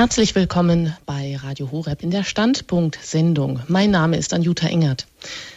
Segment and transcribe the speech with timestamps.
[0.00, 3.60] Herzlich willkommen bei Radio Horeb in der Standpunkt-Sendung.
[3.68, 5.06] Mein Name ist Anjuta Engert.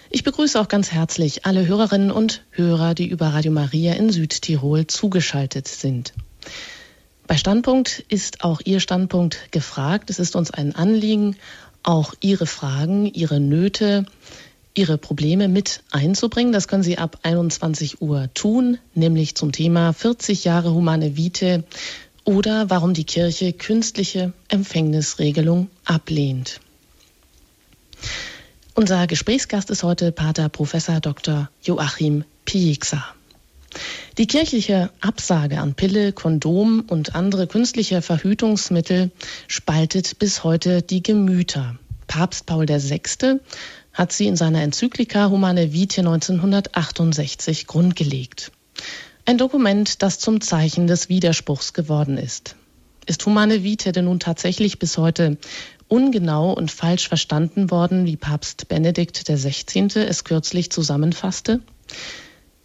[0.09, 4.85] Ich begrüße auch ganz herzlich alle Hörerinnen und Hörer, die über Radio Maria in Südtirol
[4.87, 6.11] zugeschaltet sind.
[7.25, 10.09] Bei Standpunkt ist auch Ihr Standpunkt gefragt.
[10.09, 11.37] Es ist uns ein Anliegen,
[11.81, 14.05] auch Ihre Fragen, Ihre Nöte,
[14.73, 16.51] Ihre Probleme mit einzubringen.
[16.51, 21.63] Das können Sie ab 21 Uhr tun, nämlich zum Thema 40 Jahre humane Vite
[22.23, 26.59] oder warum die Kirche künstliche Empfängnisregelung ablehnt.
[28.75, 31.49] Unser Gesprächsgast ist heute Pater Professor Dr.
[31.61, 33.03] Joachim Pieksa.
[34.17, 39.11] Die kirchliche Absage an Pille, Kondom und andere künstliche Verhütungsmittel
[39.47, 41.77] spaltet bis heute die Gemüter.
[42.07, 43.39] Papst Paul VI.
[43.93, 48.51] hat sie in seiner Enzyklika Humane Vitae 1968 grundgelegt.
[49.25, 52.57] Ein Dokument, das zum Zeichen des Widerspruchs geworden ist.
[53.05, 55.37] Ist Humane Vitae denn nun tatsächlich bis heute
[55.87, 59.87] ungenau und falsch verstanden worden, wie Papst Benedikt XVI.
[59.95, 61.61] es kürzlich zusammenfasste?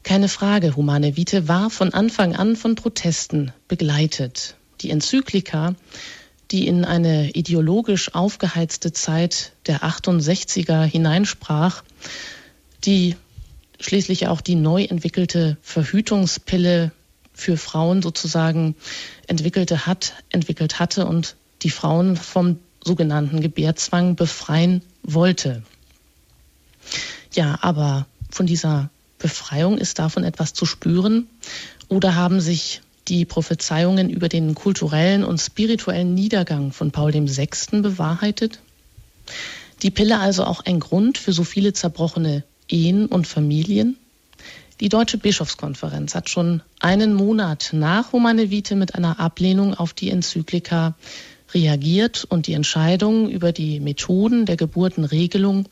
[0.03, 4.57] Keine Frage, Humane Vitae war von Anfang an von Protesten begleitet.
[4.81, 5.77] Die Enzyklika,
[6.51, 11.85] die in eine ideologisch aufgeheizte Zeit der 68er hineinsprach,
[12.85, 13.15] die
[13.81, 16.93] schließlich auch die neu entwickelte Verhütungspille
[17.33, 18.75] für Frauen sozusagen
[19.27, 25.63] entwickelte hat, entwickelt hatte und die Frauen vom sogenannten Gebärzwang befreien wollte.
[27.35, 31.29] Ja, aber von dieser Befreiung ist davon etwas zu spüren
[31.89, 37.81] oder haben sich die Prophezeiungen über den kulturellen und spirituellen Niedergang von Paul VI.
[37.81, 38.61] bewahrheitet?
[39.83, 43.97] Die Pille also auch ein Grund für so viele zerbrochene Ehen und Familien?
[44.81, 50.11] Die Deutsche Bischofskonferenz hat schon einen Monat nach Humane Vitae mit einer Ablehnung auf die
[50.11, 50.95] Enzyklika
[51.53, 55.69] reagiert und die Entscheidung über die Methoden der Geburtenregelung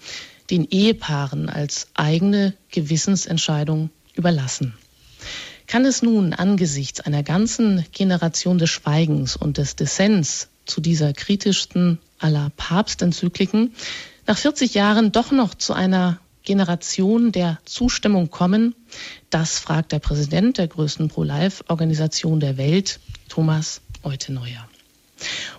[0.50, 4.74] den Ehepaaren als eigene Gewissensentscheidung überlassen.
[5.66, 11.98] Kann es nun angesichts einer ganzen Generation des Schweigens und des Dissens zu dieser kritischsten
[12.18, 13.72] aller Papstenzykliken
[14.26, 18.74] nach 40 Jahren doch noch zu einer Generation der Zustimmung kommen?
[19.28, 24.66] Das fragt der Präsident der größten Pro-Life-Organisation der Welt, Thomas Euteneuer.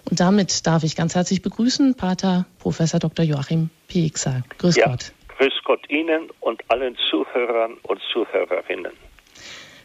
[0.10, 3.26] Und damit darf ich ganz herzlich begrüßen, Pater Professor Dr.
[3.26, 4.44] Joachim Piekser.
[4.58, 5.12] Grüß ja, Gott.
[5.38, 8.94] Grüß Gott Ihnen und allen Zuhörern und Zuhörerinnen.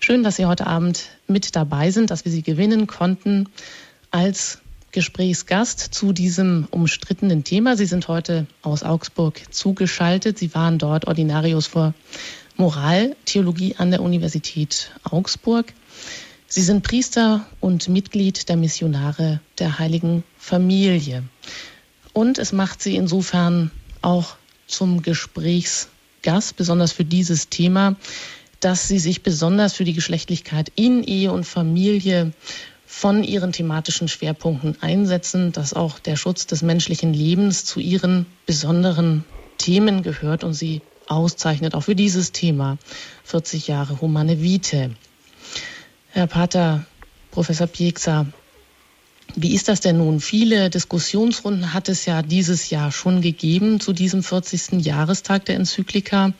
[0.00, 3.48] Schön, dass Sie heute Abend mit dabei sind, dass wir Sie gewinnen konnten
[4.10, 4.62] als
[4.92, 7.76] Gesprächsgast zu diesem umstrittenen Thema.
[7.78, 10.38] Sie sind heute aus Augsburg zugeschaltet.
[10.38, 11.94] Sie waren dort Ordinarius für
[12.56, 15.72] Moraltheologie an der Universität Augsburg.
[16.46, 21.22] Sie sind Priester und Mitglied der Missionare der Heiligen Familie.
[22.12, 23.70] Und es macht Sie insofern
[24.02, 24.36] auch
[24.66, 27.96] zum Gesprächsgast, besonders für dieses Thema,
[28.60, 32.32] dass Sie sich besonders für die Geschlechtlichkeit in Ehe und Familie
[32.92, 39.24] von Ihren thematischen Schwerpunkten einsetzen, dass auch der Schutz des menschlichen Lebens zu Ihren besonderen
[39.56, 42.76] Themen gehört und Sie auszeichnet, auch für dieses Thema
[43.24, 44.90] 40 Jahre Humane Vitae.
[46.10, 46.84] Herr Pater,
[47.30, 48.26] Professor Pieksa,
[49.34, 50.20] wie ist das denn nun?
[50.20, 54.84] Viele Diskussionsrunden hat es ja dieses Jahr schon gegeben zu diesem 40.
[54.84, 56.34] Jahrestag der Enzyklika.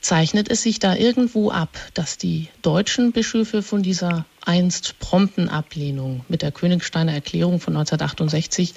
[0.00, 6.24] Zeichnet es sich da irgendwo ab, dass die deutschen Bischöfe von dieser einst prompten Ablehnung
[6.28, 8.74] mit der Königsteiner Erklärung von 1968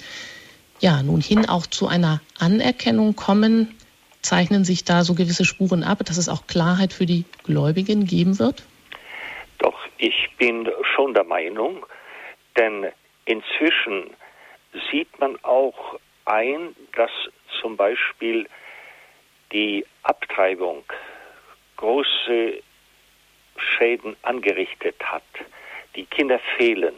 [0.80, 3.74] ja nun hin auch zu einer Anerkennung kommen?
[4.20, 8.38] Zeichnen sich da so gewisse Spuren ab, dass es auch Klarheit für die Gläubigen geben
[8.38, 8.64] wird?
[10.04, 11.86] Ich bin schon der Meinung,
[12.58, 12.88] denn
[13.24, 14.10] inzwischen
[14.90, 17.12] sieht man auch ein, dass
[17.60, 18.48] zum Beispiel
[19.52, 20.82] die Abtreibung
[21.82, 22.62] große
[23.56, 25.24] Schäden angerichtet hat.
[25.96, 26.94] Die Kinder fehlen.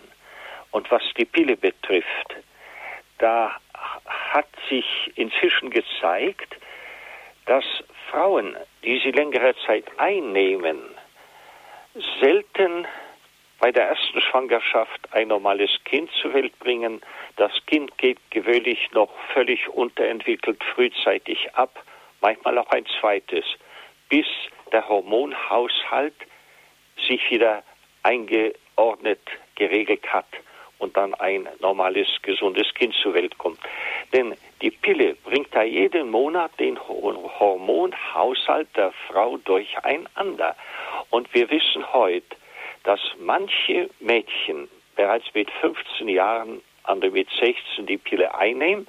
[0.72, 2.36] Und was die Pille betrifft,
[3.18, 3.56] da
[4.06, 4.86] hat sich
[5.16, 6.54] inzwischen gezeigt,
[7.46, 7.64] dass
[8.10, 10.78] Frauen, die sie längere Zeit einnehmen,
[12.20, 12.86] selten
[13.60, 17.00] bei der ersten Schwangerschaft ein normales Kind zur Welt bringen.
[17.36, 21.82] Das Kind geht gewöhnlich noch völlig unterentwickelt frühzeitig ab,
[22.20, 23.44] manchmal auch ein zweites,
[24.10, 24.26] bis
[24.74, 26.14] der Hormonhaushalt
[27.06, 27.62] sich wieder
[28.02, 29.20] eingeordnet,
[29.54, 30.26] geregelt hat
[30.78, 33.60] und dann ein normales, gesundes Kind zur Welt kommt.
[34.12, 40.56] Denn die Pille bringt da jeden Monat den Hormonhaushalt der Frau durcheinander.
[41.10, 42.36] Und wir wissen heute,
[42.82, 48.88] dass manche Mädchen bereits mit 15 Jahren andere mit 16 die Pille einnehmen.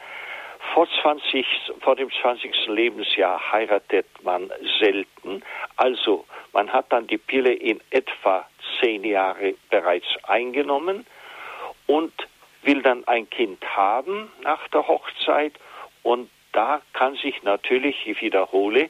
[0.73, 1.45] Vor, 20,
[1.81, 2.67] vor dem 20.
[2.67, 5.43] Lebensjahr heiratet man selten.
[5.77, 8.45] Also man hat dann die Pille in etwa
[8.79, 11.05] zehn Jahre bereits eingenommen
[11.87, 12.13] und
[12.63, 15.53] will dann ein Kind haben nach der Hochzeit.
[16.03, 18.89] Und da kann sich natürlich, ich wiederhole,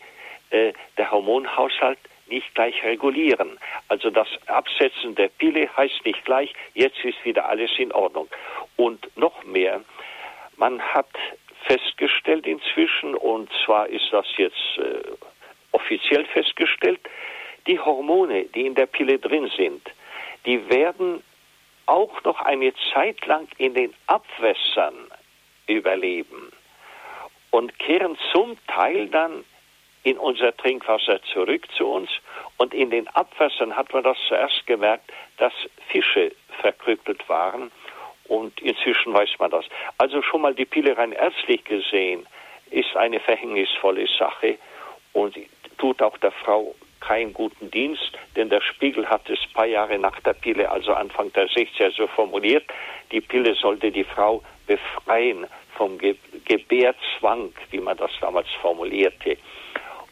[0.50, 3.60] äh, der Hormonhaushalt nicht gleich regulieren.
[3.88, 8.27] Also das Absetzen der Pille heißt nicht gleich, jetzt ist wieder alles in Ordnung.
[8.75, 9.81] Und noch mehr,
[10.57, 11.10] man hat
[11.68, 15.02] festgestellt inzwischen, und zwar ist das jetzt äh,
[15.72, 17.00] offiziell festgestellt,
[17.68, 19.82] die Hormone, die in der Pille drin sind,
[20.46, 21.24] die werden
[21.88, 24.96] auch noch eine Zeit lang in den Abwässern
[25.68, 26.52] überleben
[27.52, 29.44] und kehren zum Teil dann
[30.04, 32.10] in unser Trinkwasser zurück zu uns.
[32.58, 35.54] Und in den Abwässern hat man das zuerst gemerkt, dass
[35.88, 37.72] Fische verkrüppelt waren.
[38.27, 39.66] Und inzwischen weiß man das.
[39.98, 42.25] Also schon mal die Pille rein ärztlich gesehen
[42.72, 44.57] ist eine verhängnisvolle Sache
[45.13, 45.36] und
[45.77, 50.00] tut auch der Frau keinen guten Dienst, denn der Spiegel hat es ein paar Jahre
[50.00, 52.66] nach der Pille, also Anfang der 60er, so formuliert,
[53.12, 55.45] die Pille sollte die Frau befreien
[55.77, 59.38] vom Ge Gebärzwang, wie man das damals formulierte.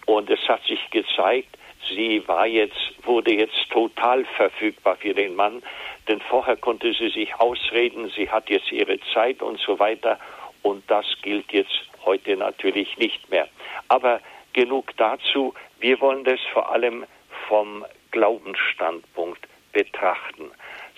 [0.06, 1.58] Und es hat sich gezeigt,
[1.90, 5.62] sie war jetzt, wurde jetzt total verfügbar für den Mann,
[6.08, 10.20] denn vorher konnte sie sich ausreden, sie hat jetzt ihre Zeit und so weiter.
[10.62, 13.48] Und das gilt jetzt heute natürlich nicht mehr.
[13.88, 14.22] Aber
[14.54, 15.54] genug dazu.
[15.80, 17.06] Wir wollen das vor allem
[17.48, 20.52] vom Glaubensstandpunkt betrachten.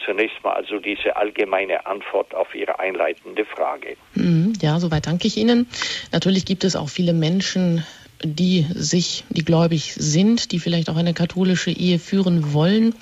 [0.06, 3.96] Zunächst mal also diese allgemeine Antwort auf Ihre einleitende Frage.
[4.14, 5.68] Mhm, ja, soweit danke ich Ihnen.
[6.12, 7.84] Natürlich gibt es auch viele Menschen,
[8.24, 12.96] die sich, die gläubig sind, die vielleicht auch eine katholische Ehe führen wollen,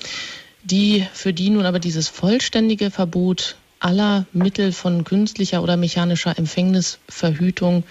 [0.64, 7.84] die für die nun aber dieses vollständige Verbot aller Mittel von künstlicher oder mechanischer Empfängnisverhütung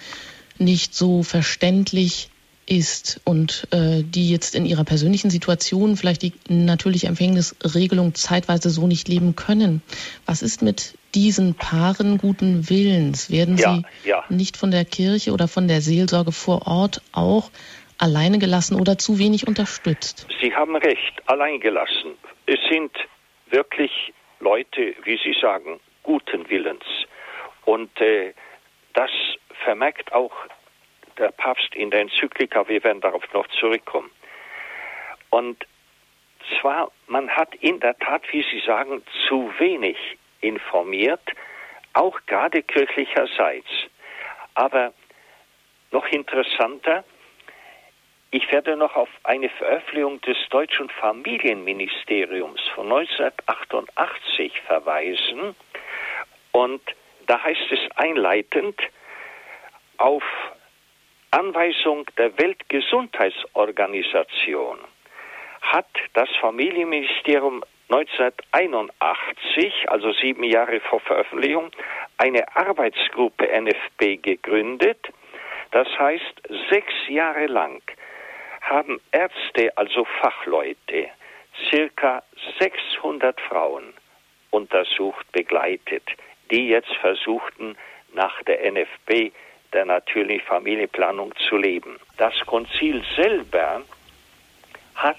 [0.58, 2.30] nicht so verständlich
[2.66, 8.86] ist und äh, die jetzt in ihrer persönlichen Situation vielleicht die natürliche Empfängnisregelung zeitweise so
[8.86, 9.82] nicht leben können.
[10.26, 13.30] Was ist mit diesen Paaren guten Willens?
[13.30, 14.24] Werden ja, sie ja.
[14.28, 17.50] nicht von der Kirche oder von der Seelsorge vor Ort auch
[17.98, 20.26] alleine gelassen oder zu wenig unterstützt?
[20.40, 22.16] Sie haben recht, allein gelassen.
[22.46, 22.92] Es sind
[23.50, 23.90] wirklich
[24.40, 26.84] Leute, wie Sie sagen, guten Willens.
[27.64, 28.32] Und äh,
[28.94, 29.10] das
[29.64, 30.32] vermerkt auch
[31.18, 34.10] der Papst in der Enzyklika, wir werden darauf noch zurückkommen.
[35.30, 35.66] Und
[36.60, 39.96] zwar, man hat in der Tat, wie Sie sagen, zu wenig
[40.40, 41.22] informiert,
[41.94, 43.68] auch gerade kirchlicherseits.
[44.54, 44.92] Aber
[45.90, 47.04] noch interessanter,
[48.30, 55.54] ich werde noch auf eine Veröffentlichung des deutschen Familienministeriums von 1988 verweisen.
[56.52, 56.82] Und
[57.26, 58.80] da heißt es einleitend,
[59.98, 60.24] auf
[61.34, 64.78] Anweisung der Weltgesundheitsorganisation
[65.62, 71.70] hat das Familienministerium 1981, also sieben Jahre vor Veröffentlichung,
[72.18, 75.08] eine Arbeitsgruppe NFP gegründet.
[75.70, 77.80] Das heißt, sechs Jahre lang
[78.60, 81.08] haben Ärzte, also Fachleute,
[81.70, 82.22] circa
[82.58, 83.94] 600 Frauen
[84.50, 86.04] untersucht, begleitet,
[86.50, 87.78] die jetzt versuchten,
[88.12, 89.32] nach der NFP
[89.72, 91.98] der natürlichen Familienplanung zu leben.
[92.16, 93.82] Das Konzil selber
[94.94, 95.16] hat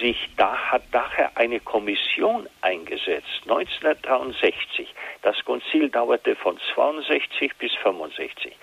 [0.00, 4.92] sich da hat daher eine Kommission eingesetzt 1963.
[5.22, 8.56] Das Konzil dauerte von 62 bis 65.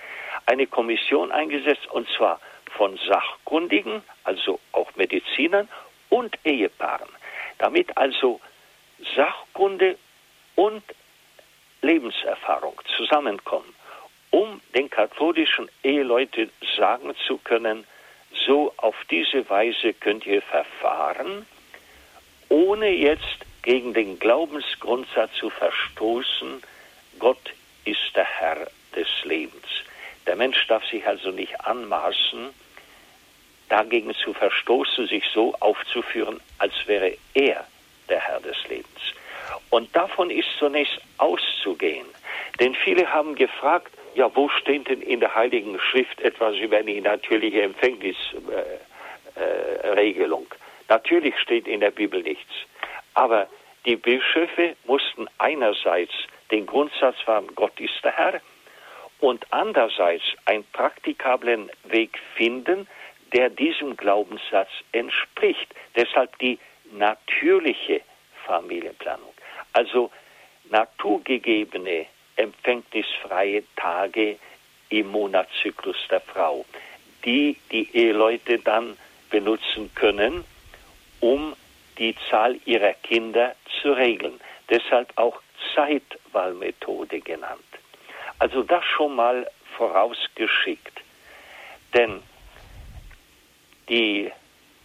[0.46, 2.40] Eine Kommission eingesetzt und zwar
[2.76, 5.68] von Sachkundigen, also auch Medizinern
[6.10, 7.08] und Ehepaaren,
[7.58, 8.40] damit also
[9.16, 9.96] Sachkunde
[10.56, 10.82] und
[11.80, 13.74] Lebenserfahrung zusammenkommen
[14.32, 17.86] um den katholischen Eheleuten sagen zu können,
[18.46, 21.46] so auf diese Weise könnt ihr verfahren,
[22.48, 26.62] ohne jetzt gegen den Glaubensgrundsatz zu verstoßen,
[27.18, 27.52] Gott
[27.84, 29.66] ist der Herr des Lebens.
[30.26, 32.50] Der Mensch darf sich also nicht anmaßen,
[33.68, 37.66] dagegen zu verstoßen, sich so aufzuführen, als wäre er
[38.08, 39.00] der Herr des Lebens.
[39.70, 42.06] Und davon ist zunächst auszugehen.
[42.60, 47.00] Denn viele haben gefragt, ja, wo steht denn in der Heiligen Schrift etwas über die
[47.00, 50.46] natürliche Empfängnisregelung?
[50.50, 52.52] Äh, äh, Natürlich steht in der Bibel nichts.
[53.14, 53.48] Aber
[53.86, 56.12] die Bischöfe mussten einerseits
[56.50, 58.40] den Grundsatz wahren, Gott ist der Herr,
[59.20, 62.86] und andererseits einen praktikablen Weg finden,
[63.32, 65.74] der diesem Glaubenssatz entspricht.
[65.96, 66.58] Deshalb die
[66.90, 68.02] natürliche
[68.44, 69.32] Familienplanung.
[69.72, 70.10] Also
[70.68, 74.38] naturgegebene empfängnisfreie Tage
[74.88, 76.64] im Monatszyklus der Frau,
[77.24, 78.96] die die Eheleute dann
[79.30, 80.44] benutzen können,
[81.20, 81.54] um
[81.98, 84.40] die Zahl ihrer Kinder zu regeln.
[84.68, 85.40] Deshalb auch
[85.74, 87.60] Zeitwahlmethode genannt.
[88.38, 91.00] Also das schon mal vorausgeschickt.
[91.94, 92.22] Denn
[93.88, 94.30] die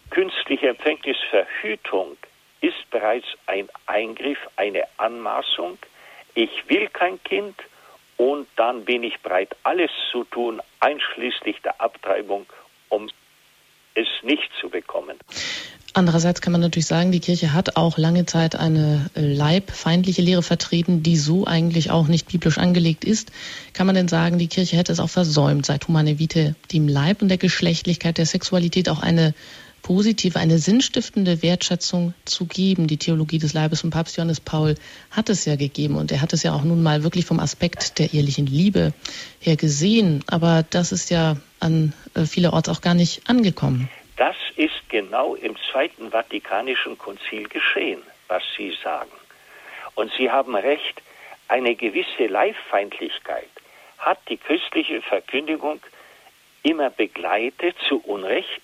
[0.09, 2.17] künstliche Empfängnisverhütung
[2.61, 5.77] ist bereits ein Eingriff, eine Anmaßung.
[6.37, 7.55] Ich will kein Kind
[8.15, 12.45] und dann bin ich bereit, alles zu tun, einschließlich der Abtreibung,
[12.89, 13.09] um
[13.95, 15.17] es nicht zu bekommen.
[15.95, 21.01] Andererseits kann man natürlich sagen, die Kirche hat auch lange Zeit eine leibfeindliche Lehre vertreten,
[21.01, 23.31] die so eigentlich auch nicht biblisch angelegt ist.
[23.73, 27.23] Kann man denn sagen, die Kirche hätte es auch versäumt, seit Humane Vitae dem Leib
[27.23, 29.33] und der Geschlechtlichkeit der Sexualität auch eine
[29.87, 32.87] positive, eine sinnstiftende Wertschätzung zu geben.
[32.87, 34.75] Die Theologie des Leibes von Papst Johannes Paul
[35.11, 37.97] hat es ja gegeben und er hat es ja auch nun mal wirklich vom Aspekt
[37.97, 38.91] der ehrlichen Liebe
[39.39, 40.25] her gesehen.
[40.27, 43.89] Aber das ist ja an äh, vielerorts auch gar nicht angekommen.
[44.17, 49.11] Das ist genau im Zweiten Vatikanischen Konzil geschehen, was Sie sagen.
[49.95, 51.01] Und Sie haben recht,
[51.47, 53.47] eine gewisse Leibfeindlichkeit
[53.99, 55.79] hat die christliche Verkündigung
[56.61, 58.61] immer begleitet, zu Unrecht.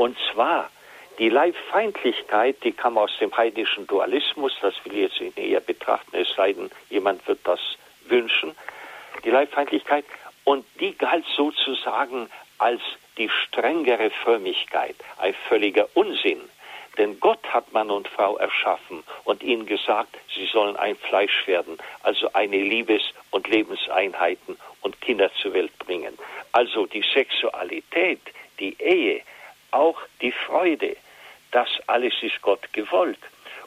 [0.00, 0.70] Und zwar
[1.18, 6.34] die Leibfeindlichkeit, die kam aus dem heidnischen Dualismus, das will ich jetzt eher betrachten, es
[6.34, 7.60] sei denn, jemand wird das
[8.06, 8.56] wünschen.
[9.24, 10.06] Die Leibfeindlichkeit,
[10.44, 12.80] und die galt sozusagen als
[13.18, 16.40] die strengere Frömmigkeit, ein völliger Unsinn.
[16.96, 21.76] Denn Gott hat Mann und Frau erschaffen und ihnen gesagt, sie sollen ein Fleisch werden,
[22.02, 26.18] also eine Liebes- und Lebenseinheiten und Kinder zur Welt bringen.
[26.52, 28.22] Also die Sexualität,
[28.58, 29.20] die Ehe,
[29.72, 30.96] auch die Freude,
[31.50, 33.18] das alles ist Gott gewollt.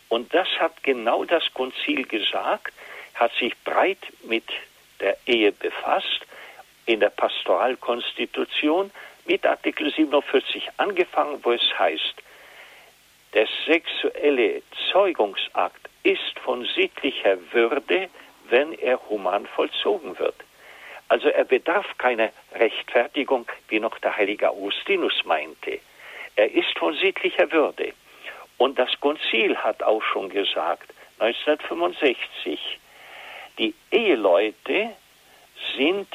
[0.09, 2.73] Und das hat genau das Konzil gesagt,
[3.15, 4.45] hat sich breit mit
[4.99, 6.25] der Ehe befasst
[6.85, 8.91] in der Pastoralkonstitution
[9.25, 12.15] mit Artikel 47 angefangen, wo es heißt,
[13.33, 18.09] der sexuelle Zeugungsakt ist von sittlicher Würde,
[18.49, 20.35] wenn er human vollzogen wird.
[21.07, 25.79] Also er bedarf keiner Rechtfertigung, wie noch der heilige Augustinus meinte.
[26.35, 27.93] Er ist von sittlicher Würde.
[28.57, 32.79] Und das Konzil hat auch schon gesagt, 1965,
[33.57, 34.89] die Eheleute
[35.77, 36.07] sind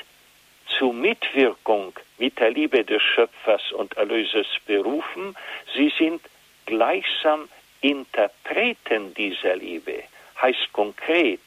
[0.76, 5.36] zu Mitwirkung mit der Liebe des Schöpfers und Erlösers berufen.
[5.74, 6.20] Sie sind
[6.66, 7.48] gleichsam
[7.80, 10.02] Interpreten dieser Liebe.
[10.40, 11.40] Heißt konkret,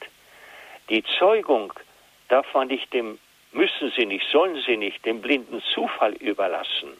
[0.88, 1.72] die Zeugung
[2.28, 3.18] darf man nicht dem,
[3.52, 6.96] müssen sie nicht, sollen sie nicht dem blinden Zufall überlassen.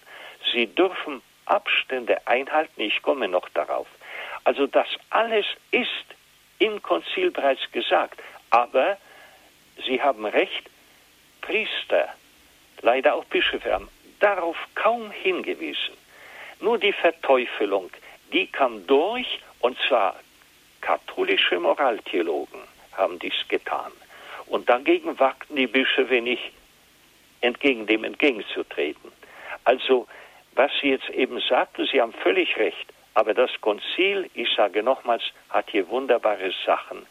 [0.52, 3.86] Sie dürfen Abstände einhalten, ich komme noch darauf.
[4.44, 5.88] Also das alles ist
[6.58, 8.20] im Konzil bereits gesagt.
[8.50, 8.98] Aber
[9.86, 10.68] Sie haben recht,
[11.40, 12.08] Priester,
[12.82, 13.88] leider auch Bischöfe haben
[14.20, 15.96] darauf kaum hingewiesen.
[16.60, 17.90] Nur die Verteufelung,
[18.32, 20.16] die kam durch, und zwar
[20.80, 22.60] katholische Moraltheologen
[22.92, 23.90] haben dies getan.
[24.46, 26.52] Und dagegen wagten die Bischöfe nicht,
[27.40, 29.10] entgegen dem entgegenzutreten.
[29.64, 30.06] Also,
[30.54, 35.22] was Sie jetzt eben sagten, Sie haben völlig recht, aber das Konzil, ich sage nochmals,
[35.50, 37.06] hat hier wunderbare Sachen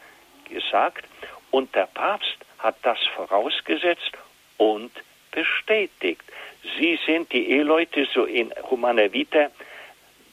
[0.50, 1.06] gesagt
[1.52, 4.12] und der Papst hat das vorausgesetzt
[4.58, 4.92] und
[5.32, 6.24] bestätigt.
[6.78, 9.50] Sie sind die Eheleute so in Humana Vita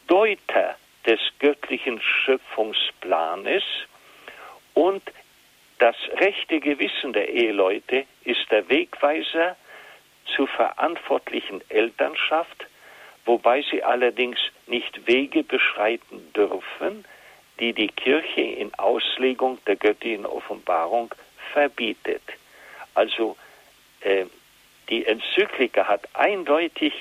[0.07, 3.63] Deuter des göttlichen Schöpfungsplanes
[4.75, 5.03] und
[5.79, 9.57] das rechte Gewissen der Eheleute ist der Wegweiser
[10.35, 12.67] zur verantwortlichen Elternschaft,
[13.29, 17.05] wobei sie allerdings nicht Wege beschreiten dürfen,
[17.61, 21.15] die die Kirche in Auslegung der göttlichen Offenbarung
[21.53, 22.23] verbietet.
[22.95, 23.37] Also
[24.01, 24.25] äh,
[24.89, 26.95] die Enzyklika hat eindeutig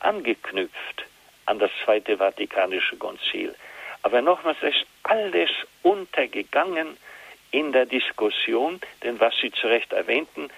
[0.00, 1.06] angeknüpft
[1.46, 3.54] an das Zweite Vatikanische Konzil.
[4.02, 5.50] Aber nochmals, es ist alles
[5.82, 6.98] untergegangen
[7.50, 10.50] in der Diskussion, denn was Sie zu Recht erwähnten,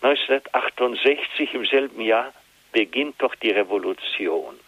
[0.00, 2.32] 1968 im selben Jahr
[2.72, 4.58] beginnt doch die Revolution.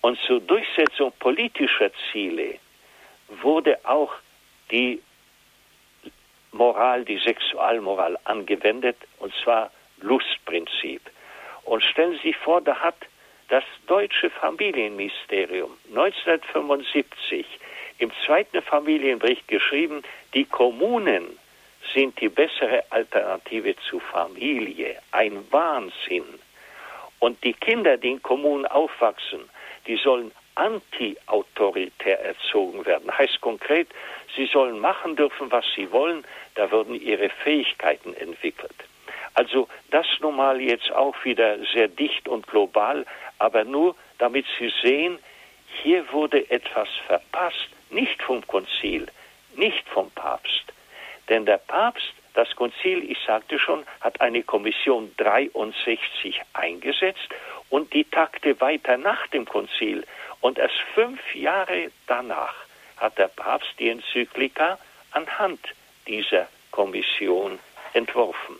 [0.00, 2.58] Und zur Durchsetzung politischer Ziele
[3.42, 4.12] wurde auch
[4.70, 5.02] die
[6.52, 9.70] Moral, die Sexualmoral angewendet, und zwar
[10.00, 11.02] Lustprinzip.
[11.64, 12.96] Und stellen Sie sich vor, da hat
[13.48, 17.46] das deutsche Familienministerium 1975
[17.98, 20.02] im zweiten Familienbericht geschrieben,
[20.34, 21.38] die Kommunen
[21.94, 24.98] sind die bessere Alternative zu Familie.
[25.10, 26.24] Ein Wahnsinn.
[27.20, 29.40] Und die Kinder, die in Kommunen aufwachsen,
[29.86, 33.16] die sollen anti-autoritär erzogen werden.
[33.16, 33.88] Heißt konkret,
[34.36, 36.24] sie sollen machen dürfen, was sie wollen,
[36.56, 38.74] da würden ihre Fähigkeiten entwickelt.
[39.34, 43.06] Also das nun mal jetzt auch wieder sehr dicht und global,
[43.38, 45.18] aber nur damit Sie sehen,
[45.82, 49.06] hier wurde etwas verpasst, nicht vom Konzil,
[49.54, 50.72] nicht vom Papst.
[51.28, 57.28] Denn der Papst, das Konzil, ich sagte schon, hat eine Kommission 63 eingesetzt
[57.68, 60.06] und die tagte weiter nach dem Konzil.
[60.40, 62.54] Und erst fünf Jahre danach
[62.96, 64.78] hat der Papst die Enzyklika
[65.10, 65.58] anhand
[66.06, 67.58] dieser Kommission
[67.92, 68.54] entworfen.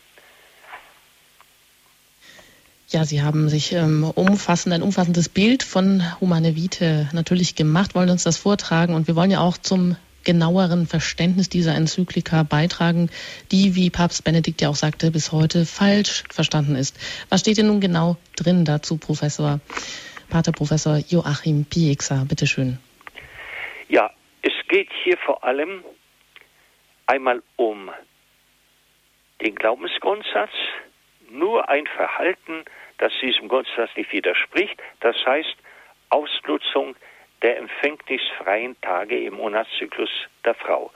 [2.89, 8.11] Ja, Sie haben sich ähm, umfassend, ein umfassendes Bild von Humane Vitae natürlich gemacht, wollen
[8.11, 13.11] uns das vortragen und wir wollen ja auch zum genaueren Verständnis dieser Enzyklika beitragen,
[13.51, 16.99] die, wie Papst Benedikt ja auch sagte, bis heute falsch verstanden ist.
[17.31, 19.61] Was steht denn nun genau drin dazu, Professor,
[20.29, 22.27] Pater Professor Joachim Piekser?
[22.29, 22.79] Bitte schön.
[23.89, 24.11] Ja,
[24.43, 25.83] es geht hier vor allem
[27.07, 27.91] einmal um
[29.41, 30.51] den Glaubensgrundsatz,
[31.31, 32.65] nur ein Verhalten,
[32.99, 35.57] das diesem Grundsatz nicht widerspricht, das heißt
[36.11, 36.97] Ausnutzung
[37.43, 40.11] der empfängnisfreien Tage im Monatszyklus
[40.45, 40.91] der Frau.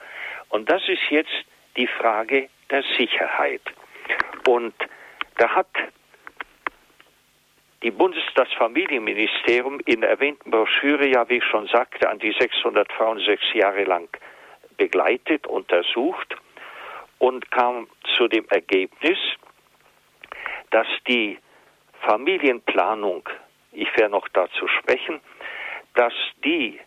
[0.49, 1.33] Und das ist jetzt
[1.77, 3.61] die Frage der Sicherheit.
[4.47, 4.73] Und
[5.37, 5.69] da hat
[7.81, 12.33] die Bundes das Familienministerium in der erwähnten Broschüre ja, wie ich schon sagte, an die
[12.37, 14.07] 600 Frauen sechs Jahre lang
[14.77, 16.35] begleitet, untersucht
[17.19, 19.17] und kam zu dem Ergebnis,
[20.71, 21.37] dass die
[22.01, 23.27] Familienplanung,
[23.71, 25.19] ich werde noch dazu sprechen,
[25.95, 26.79] dass die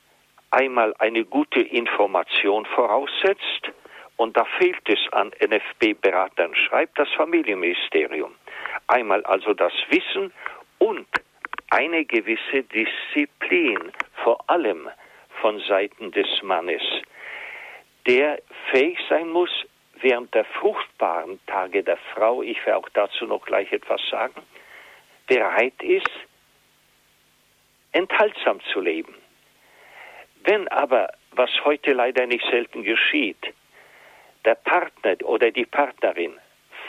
[0.50, 3.72] einmal eine gute Information voraussetzt,
[4.16, 8.34] und da fehlt es an NFB-Beratern, schreibt das Familienministerium.
[8.86, 10.32] Einmal also das Wissen
[10.78, 11.06] und
[11.70, 13.92] eine gewisse Disziplin,
[14.24, 14.88] vor allem
[15.42, 16.82] von Seiten des Mannes,
[18.06, 19.50] der fähig sein muss,
[20.00, 24.42] während der fruchtbaren Tage der Frau, ich werde auch dazu noch gleich etwas sagen,
[25.26, 26.10] bereit ist,
[27.96, 29.14] enthaltsam zu leben.
[30.44, 33.42] Wenn aber, was heute leider nicht selten geschieht,
[34.44, 36.34] der Partner oder die Partnerin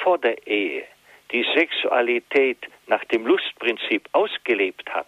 [0.03, 0.83] vor der Ehe
[1.31, 5.07] die Sexualität nach dem Lustprinzip ausgelebt hat,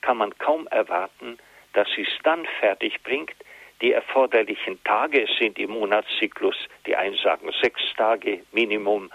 [0.00, 1.38] kann man kaum erwarten,
[1.72, 3.34] dass sie es dann fertig bringt,
[3.82, 9.10] die erforderlichen Tage, sind im Monatszyklus, die einen sagen sechs Tage Minimum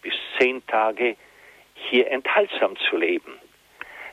[0.00, 1.16] bis zehn Tage,
[1.74, 3.34] hier enthaltsam zu leben.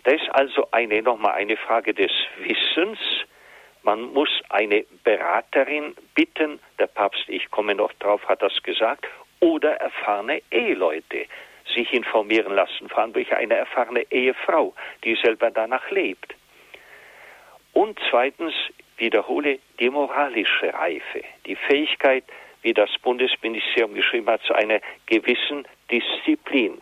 [0.03, 2.99] Da ist also eine, nochmal eine Frage des Wissens.
[3.83, 9.07] Man muss eine Beraterin bitten, der Papst, ich komme noch drauf, hat das gesagt,
[9.39, 11.25] oder erfahrene Eheleute
[11.73, 16.35] sich informieren lassen, vor allem durch eine erfahrene Ehefrau, die selber danach lebt.
[17.73, 18.53] Und zweitens
[18.97, 22.23] wiederhole die moralische Reife, die Fähigkeit,
[22.61, 26.81] wie das Bundesministerium geschrieben hat, zu einer gewissen Disziplin.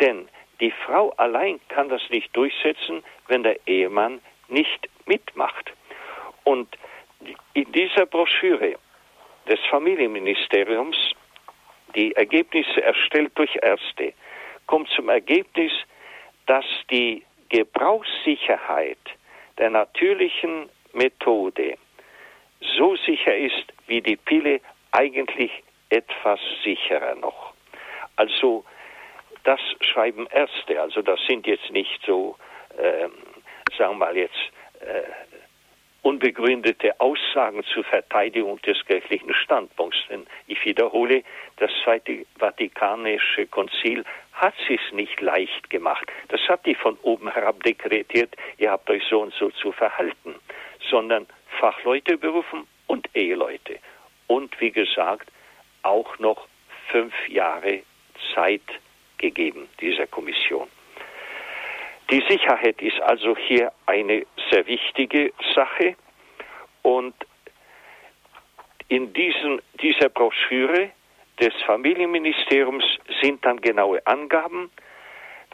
[0.00, 0.28] Denn
[0.60, 5.72] die Frau allein kann das nicht durchsetzen, wenn der Ehemann nicht mitmacht.
[6.44, 6.68] Und
[7.54, 8.76] in dieser Broschüre
[9.48, 10.96] des Familienministeriums,
[11.94, 14.12] die Ergebnisse erstellt durch Ärzte,
[14.66, 15.72] kommt zum Ergebnis,
[16.46, 18.98] dass die Gebrauchssicherheit
[19.58, 21.76] der natürlichen Methode
[22.60, 24.60] so sicher ist wie die Pille,
[24.92, 25.50] eigentlich
[25.88, 27.52] etwas sicherer noch.
[28.16, 28.64] Also
[29.44, 32.36] das schreiben Ärzte, also das sind jetzt nicht so,
[32.76, 33.08] äh,
[33.76, 34.38] sagen wir mal jetzt,
[34.80, 35.02] äh,
[36.02, 39.98] unbegründete Aussagen zur Verteidigung des kirchlichen Standpunkts.
[40.08, 41.22] Denn ich wiederhole,
[41.56, 46.10] das Zweite Vatikanische Konzil hat es nicht leicht gemacht.
[46.28, 50.34] Das hat die von oben herab dekretiert, ihr habt euch so und so zu verhalten,
[50.88, 51.26] sondern
[51.58, 53.78] Fachleute berufen und Eheleute.
[54.26, 55.30] Und wie gesagt,
[55.82, 56.46] auch noch
[56.88, 57.82] fünf Jahre
[58.34, 58.62] Zeit
[59.20, 60.68] gegeben, dieser Kommission.
[62.10, 65.94] Die Sicherheit ist also hier eine sehr wichtige Sache
[66.82, 67.14] und
[68.88, 70.90] in diesen, dieser Broschüre
[71.38, 72.84] des Familienministeriums
[73.22, 74.70] sind dann genaue Angaben.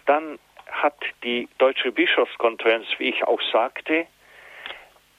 [0.06, 0.38] Dann
[0.70, 4.06] hat die Deutsche Bischofskonferenz, wie ich auch sagte,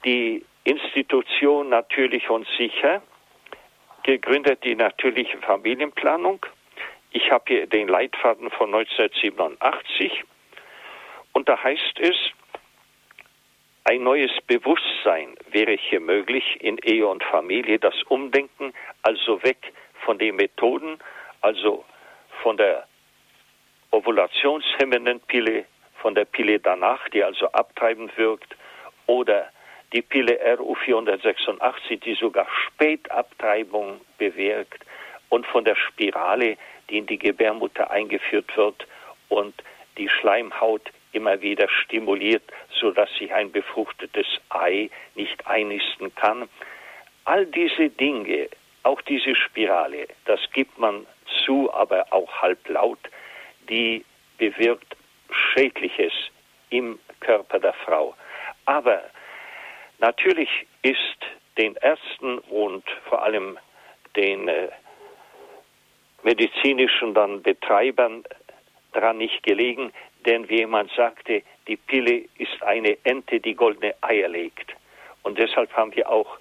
[0.04, 3.02] die Institution natürlich und sicher
[4.02, 6.44] gegründet, die natürliche Familienplanung.
[7.10, 10.24] Ich habe hier den Leitfaden von 1987
[11.32, 12.16] und da heißt es,
[13.84, 19.72] ein neues Bewusstsein wäre hier möglich in Ehe und Familie, das Umdenken, also weg
[20.04, 20.98] von den Methoden,
[21.40, 21.84] also
[22.42, 22.86] von der
[23.90, 25.64] ovulationshemmenden Pille,
[26.02, 28.56] von der Pille danach, die also abtreibend wirkt,
[29.06, 29.50] oder
[29.94, 34.84] die Pille RU 486, die sogar Spätabtreibung bewirkt
[35.30, 36.58] und von der Spirale,
[36.90, 38.86] die in die Gebärmutter eingeführt wird
[39.28, 39.54] und
[39.96, 46.48] die Schleimhaut immer wieder stimuliert, sodass sich ein befruchtetes Ei nicht einnisten kann.
[47.24, 48.48] All diese Dinge,
[48.82, 51.06] auch diese Spirale, das gibt man
[51.44, 53.00] zu, aber auch halblaut,
[53.68, 54.04] die
[54.38, 54.96] bewirkt
[55.30, 56.12] Schädliches
[56.70, 58.14] im Körper der Frau.
[58.64, 59.02] Aber
[59.98, 60.48] natürlich
[60.82, 61.18] ist
[61.56, 63.58] den Ärzten und vor allem
[64.16, 64.68] den äh,
[66.22, 68.24] medizinischen dann Betreibern
[68.92, 69.92] daran nicht gelegen,
[70.26, 74.74] denn wie jemand sagte, die Pille ist eine Ente, die goldene Eier legt.
[75.22, 76.38] Und deshalb haben wir auch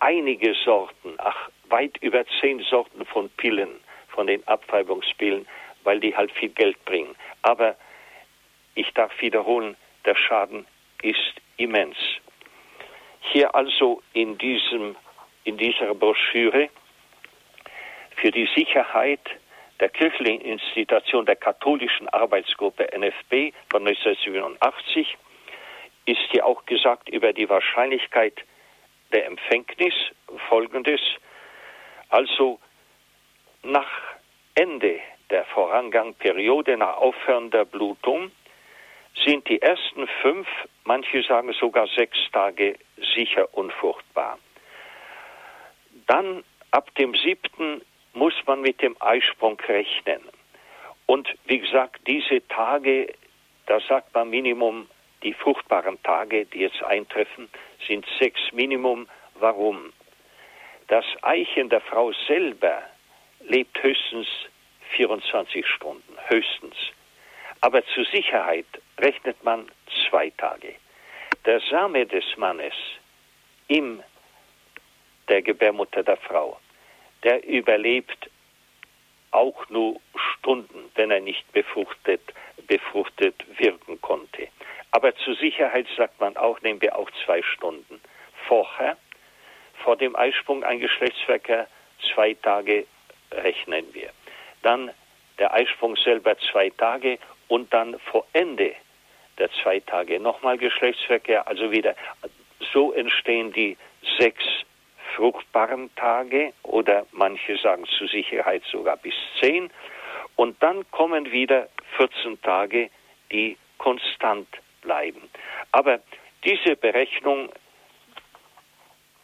[0.00, 5.46] einige Sorten, ach, weit über zehn Sorten von Pillen, von den Abtreibungspillen,
[5.84, 7.14] weil die halt viel Geld bringen.
[7.42, 7.76] Aber
[8.74, 10.66] ich darf wiederholen, der Schaden
[11.02, 11.96] ist immens.
[13.20, 14.96] Hier also in, diesem,
[15.44, 16.68] in dieser Broschüre
[18.22, 19.20] für die Sicherheit
[19.80, 25.18] der kirchlichen Institution der katholischen Arbeitsgruppe NFB von 1987
[26.06, 28.34] ist hier auch gesagt über die Wahrscheinlichkeit
[29.12, 29.92] der Empfängnis
[30.48, 31.00] folgendes.
[32.10, 32.60] Also
[33.64, 33.90] nach
[34.54, 38.30] Ende der Vorangangperiode, nach Aufhören der Blutung,
[39.24, 40.46] sind die ersten fünf,
[40.84, 42.78] manche sagen sogar sechs Tage
[43.16, 44.38] sicher unfruchtbar.
[46.06, 47.82] Dann ab dem siebten
[48.14, 50.20] muss man mit dem Eisprung rechnen.
[51.06, 53.12] Und wie gesagt, diese Tage,
[53.66, 54.88] da sagt man Minimum,
[55.22, 57.48] die fruchtbaren Tage, die jetzt eintreffen,
[57.86, 59.08] sind sechs Minimum.
[59.34, 59.92] Warum?
[60.88, 62.82] Das Eichen der Frau selber
[63.40, 64.26] lebt höchstens
[64.96, 66.74] 24 Stunden, höchstens.
[67.60, 68.66] Aber zur Sicherheit
[68.98, 69.70] rechnet man
[70.08, 70.74] zwei Tage.
[71.44, 72.74] Der Same des Mannes
[73.68, 74.02] in
[75.28, 76.58] der Gebärmutter der Frau
[77.24, 78.30] der überlebt
[79.30, 82.20] auch nur Stunden, wenn er nicht befruchtet,
[82.66, 84.48] befruchtet wirken konnte.
[84.90, 88.00] Aber zur Sicherheit sagt man auch, nehmen wir auch zwei Stunden.
[88.46, 88.96] Vorher,
[89.82, 91.66] vor dem Eisprung ein Geschlechtsverkehr,
[92.14, 92.86] zwei Tage
[93.30, 94.10] rechnen wir.
[94.62, 94.90] Dann
[95.38, 98.74] der Eisprung selber zwei Tage und dann vor Ende
[99.38, 101.96] der zwei Tage nochmal Geschlechtsverkehr, also wieder.
[102.72, 103.78] So entstehen die
[104.18, 104.44] sechs
[105.16, 109.70] fruchtbaren Tage oder manche sagen zur Sicherheit sogar bis zehn.
[110.36, 112.90] Und dann kommen wieder 14 Tage,
[113.30, 114.48] die konstant
[114.80, 115.28] bleiben.
[115.72, 116.00] Aber
[116.44, 117.50] diese Berechnung,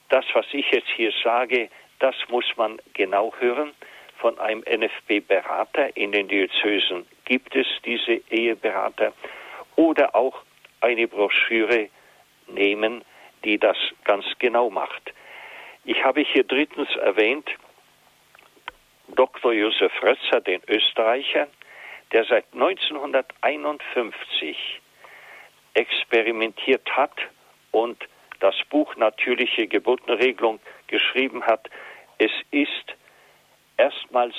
[0.08, 3.72] das, was ich jetzt hier sage, das muss man genau hören
[4.18, 5.96] von einem NFB-Berater.
[5.96, 9.12] In den Diözesen gibt es diese Eheberater
[9.76, 10.42] oder auch
[10.80, 11.88] eine Broschüre
[12.46, 13.04] nehmen,
[13.44, 15.12] die das ganz genau macht.
[15.90, 17.48] Ich habe hier drittens erwähnt,
[19.06, 19.54] Dr.
[19.54, 21.48] Josef Rötzer, den Österreicher,
[22.12, 24.82] der seit 1951
[25.72, 27.14] experimentiert hat
[27.70, 28.06] und
[28.40, 31.70] das Buch Natürliche Geburtenregelung geschrieben hat.
[32.18, 32.94] Es ist
[33.78, 34.34] erstmals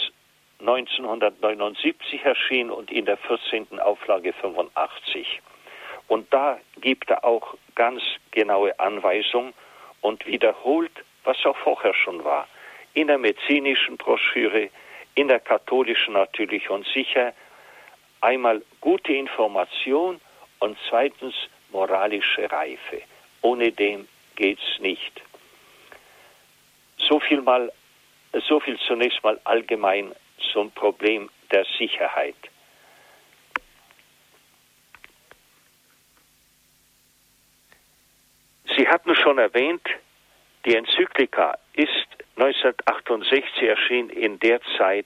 [0.60, 3.80] 1979 erschienen und in der 14.
[3.80, 5.42] Auflage 85.
[6.10, 9.56] Und da gibt er auch ganz genaue Anweisungen
[10.02, 10.92] und wiederholt
[11.30, 12.48] was auch vorher schon war.
[12.96, 14.72] In der medizinischen Broschüre,
[15.14, 17.34] in der katholischen natürlich und sicher
[18.22, 20.20] einmal gute Information
[20.58, 21.36] und zweitens
[21.70, 23.04] moralische Reife.
[23.42, 25.22] Ohne dem geht's nicht.
[26.98, 27.72] So viel mal,
[28.48, 30.16] so viel zunächst mal allgemein
[30.52, 32.36] zum Problem der Sicherheit.
[38.76, 39.88] Sie hatten schon erwähnt,
[40.66, 45.06] die Enzyklika ist 1968 erschienen in der Zeit,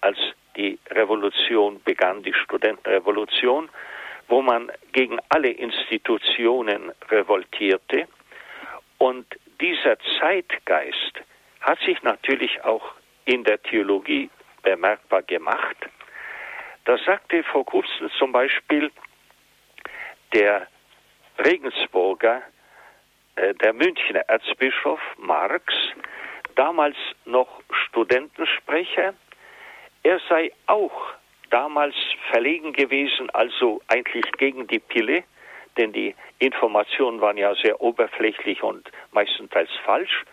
[0.00, 0.18] als
[0.56, 3.68] die Revolution begann, die Studentenrevolution,
[4.28, 8.06] wo man gegen alle Institutionen revoltierte.
[8.98, 9.26] Und
[9.60, 11.20] dieser Zeitgeist
[11.60, 14.30] hat sich natürlich auch in der Theologie
[14.62, 15.76] bemerkbar gemacht.
[16.84, 18.90] Da sagte vor kurzem zum Beispiel
[20.32, 20.66] der
[21.38, 22.42] Regensburger
[23.36, 25.72] der Münchner Erzbischof Marx,
[26.54, 29.14] damals noch Studentensprecher,
[30.02, 31.14] er sei auch
[31.50, 31.94] damals
[32.30, 35.24] verlegen gewesen, also eigentlich gegen die Pille,
[35.76, 40.24] denn die Informationen waren ja sehr oberflächlich und meistenteils falsch,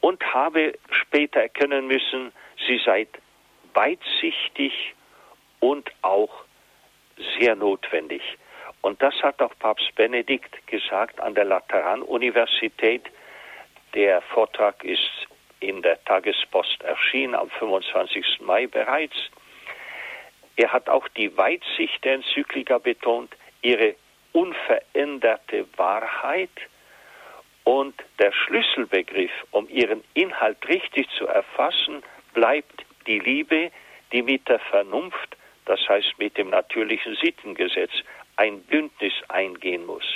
[0.00, 2.32] und habe später erkennen müssen,
[2.66, 3.06] sie sei
[3.74, 4.94] weitsichtig
[5.60, 6.44] und auch
[7.38, 8.22] sehr notwendig.
[8.82, 13.02] Und das hat auch Papst Benedikt gesagt an der Lateranuniversität.
[13.94, 15.10] Der Vortrag ist
[15.60, 18.40] in der Tagespost erschienen am 25.
[18.40, 19.16] Mai bereits.
[20.56, 23.94] Er hat auch die Weitsicht der Enzyklika betont, ihre
[24.32, 26.50] unveränderte Wahrheit
[27.64, 33.70] und der Schlüsselbegriff, um ihren Inhalt richtig zu erfassen, bleibt die Liebe,
[34.12, 37.92] die mit der Vernunft, das heißt mit dem natürlichen Sittengesetz,
[38.40, 40.06] ein Bündnis eingehen muss.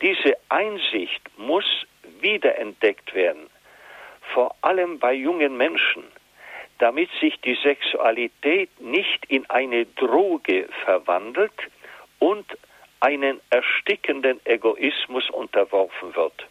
[0.00, 1.66] Diese Einsicht muss
[2.22, 3.50] wiederentdeckt werden,
[4.32, 6.04] vor allem bei jungen Menschen,
[6.78, 11.52] damit sich die Sexualität nicht in eine Droge verwandelt
[12.18, 12.46] und
[13.00, 16.46] einen erstickenden Egoismus unterworfen wird.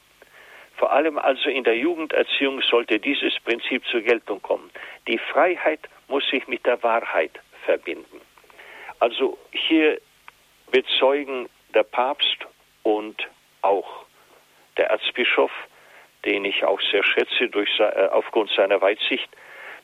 [0.75, 4.69] Vor allem also in der Jugenderziehung sollte dieses Prinzip zur Geltung kommen.
[5.07, 7.31] Die Freiheit muss sich mit der Wahrheit
[7.65, 8.21] verbinden.
[8.99, 9.99] Also hier
[10.71, 12.37] bezeugen der Papst
[12.83, 13.27] und
[13.61, 14.05] auch
[14.77, 15.51] der Erzbischof,
[16.25, 19.29] den ich auch sehr schätze durch, äh, aufgrund seiner Weitsicht,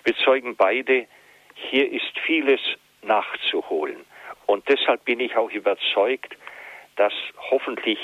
[0.04, 1.08] bezeugen beide,
[1.56, 2.60] hier ist vieles
[3.02, 4.06] nachzuholen.
[4.46, 6.36] Und deshalb bin ich auch überzeugt,
[6.96, 7.13] dass
[7.52, 8.00] hoffentlich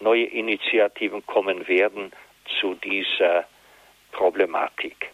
[0.00, 2.12] neue Initiativen kommen werden
[2.60, 3.46] zu dieser
[4.12, 5.10] Problematik.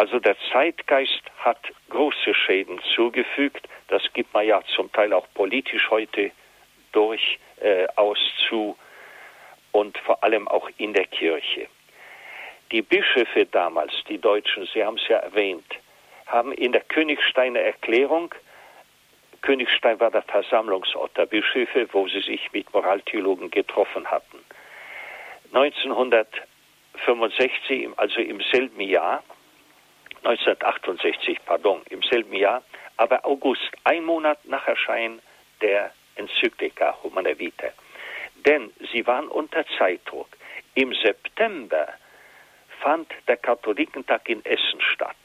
[0.00, 1.60] Also der Zeitgeist hat
[1.90, 3.68] große Schäden zugefügt.
[3.88, 6.30] Das gibt man ja zum Teil auch politisch heute
[6.92, 8.78] durchaus äh, zu
[9.72, 11.66] und vor allem auch in der Kirche.
[12.72, 15.70] Die Bischöfe damals, die Deutschen, Sie haben es ja erwähnt,
[16.24, 18.34] haben in der Königsteiner Erklärung
[19.42, 24.38] Königstein war der Versammlungsort der Bischöfe, wo sie sich mit Moraltheologen getroffen hatten.
[25.52, 29.22] 1965, also im selben Jahr,
[30.24, 32.62] 1968, pardon, im selben Jahr,
[32.96, 35.20] aber August, ein Monat nach Erscheinen
[35.60, 37.72] der Enzyklika Humana Vitae.
[38.46, 40.28] Denn sie waren unter Zeitdruck.
[40.74, 41.88] Im September
[42.80, 45.16] fand der Katholikentag in Essen statt.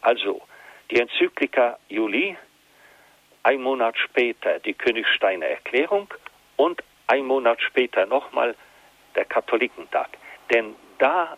[0.00, 0.42] Also
[0.90, 2.36] die Enzyklika Juli
[3.42, 6.12] ein Monat später die Königsteiner Erklärung
[6.56, 8.54] und ein Monat später nochmal
[9.14, 10.08] der Katholikentag.
[10.52, 11.36] Denn da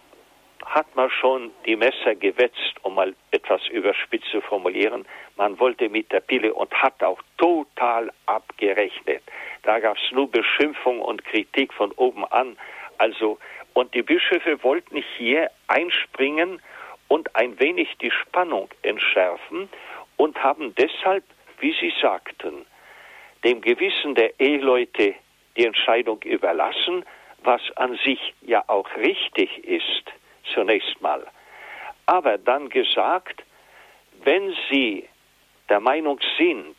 [0.65, 5.07] hat man schon die Messer gewetzt, um mal etwas überspitzt zu formulieren.
[5.37, 9.23] Man wollte mit der Pille und hat auch total abgerechnet.
[9.63, 12.57] Da gab es nur Beschimpfung und Kritik von oben an.
[12.99, 13.39] Also,
[13.75, 16.61] und die Bischöfe wollten hier einspringen
[17.09, 19.69] und ein wenig die Spannung entschärfen
[20.17, 21.25] und haben deshalb
[21.63, 22.67] wie Sie sagten,
[23.45, 25.15] dem Gewissen der Eheleute
[25.57, 27.05] die Entscheidung überlassen,
[27.45, 30.05] was an sich ja auch richtig ist,
[30.55, 31.27] zunächst mal.
[32.07, 33.43] Aber dann gesagt,
[34.25, 35.09] wenn Sie
[35.69, 36.77] der Meinung sind,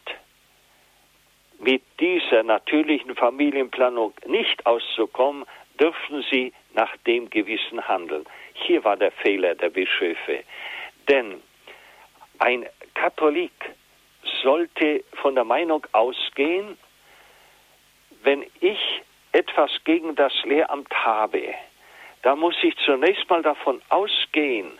[1.60, 5.46] mit dieser natürlichen Familienplanung nicht auszukommen,
[5.80, 8.26] dürfen Sie nach dem Gewissen handeln.
[8.54, 10.44] Hier war der Fehler der Bischöfe.
[11.08, 11.42] Denn
[12.40, 13.52] ein Katholik
[14.42, 16.78] sollte von der Meinung ausgehen,
[18.24, 21.54] wenn ich etwas gegen das Lehramt habe,
[22.24, 24.72] da muss ich zunächst mal davon ausgehen,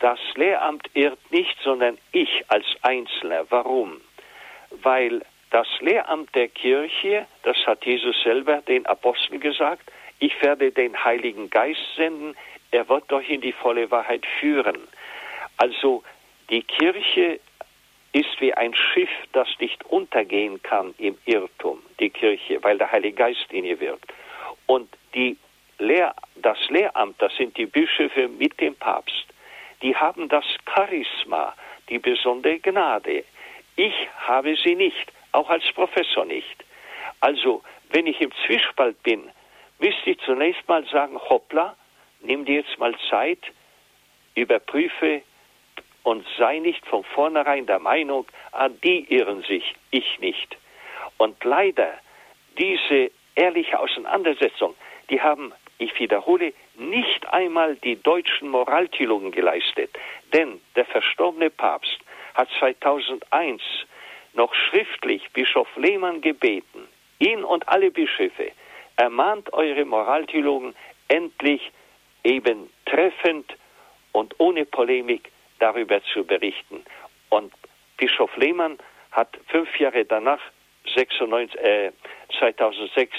[0.00, 3.46] das Lehramt irrt nicht, sondern ich als Einzelner.
[3.50, 4.00] Warum?
[4.82, 11.04] Weil das Lehramt der Kirche, das hat Jesus selber den Aposteln gesagt, ich werde den
[11.04, 12.36] Heiligen Geist senden,
[12.72, 14.88] er wird euch in die volle Wahrheit führen.
[15.56, 16.02] Also
[16.50, 17.38] die Kirche
[18.12, 23.16] ist wie ein Schiff, das nicht untergehen kann im Irrtum, die Kirche, weil der Heilige
[23.16, 24.12] Geist in ihr wirkt.
[24.66, 25.36] Und die
[25.82, 29.26] Lehr das Lehramt, das sind die Bischöfe mit dem Papst,
[29.82, 31.54] die haben das Charisma,
[31.88, 33.24] die besondere Gnade.
[33.76, 36.64] Ich habe sie nicht, auch als Professor nicht.
[37.20, 39.30] Also, wenn ich im Zwiespalt bin,
[39.78, 41.76] müsste ich zunächst mal sagen, hoppla,
[42.20, 43.40] nimm dir jetzt mal Zeit,
[44.34, 45.22] überprüfe
[46.04, 50.56] und sei nicht von vornherein der Meinung, ah, die irren sich, ich nicht.
[51.16, 51.92] Und leider,
[52.58, 54.74] diese ehrliche Auseinandersetzung,
[55.10, 59.90] die haben, ich wiederhole, nicht einmal die deutschen Moraltheologen geleistet.
[60.32, 61.98] Denn der verstorbene Papst
[62.34, 63.62] hat 2001
[64.34, 68.52] noch schriftlich Bischof Lehmann gebeten, ihn und alle Bischöfe,
[68.96, 70.74] ermahnt eure Moraltheologen
[71.08, 71.70] endlich
[72.24, 73.56] eben treffend
[74.12, 76.84] und ohne Polemik darüber zu berichten.
[77.28, 77.52] Und
[77.96, 78.78] Bischof Lehmann
[79.10, 80.40] hat fünf Jahre danach,
[80.94, 81.92] 96, äh,
[82.38, 83.16] 2006,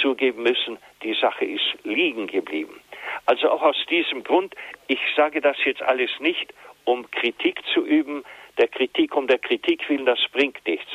[0.00, 2.80] zugeben müssen, die Sache ist liegen geblieben.
[3.26, 4.54] Also auch aus diesem Grund,
[4.86, 6.52] ich sage das jetzt alles nicht,
[6.84, 8.24] um Kritik zu üben,
[8.58, 10.90] der Kritik um der Kritik willen, das bringt nichts,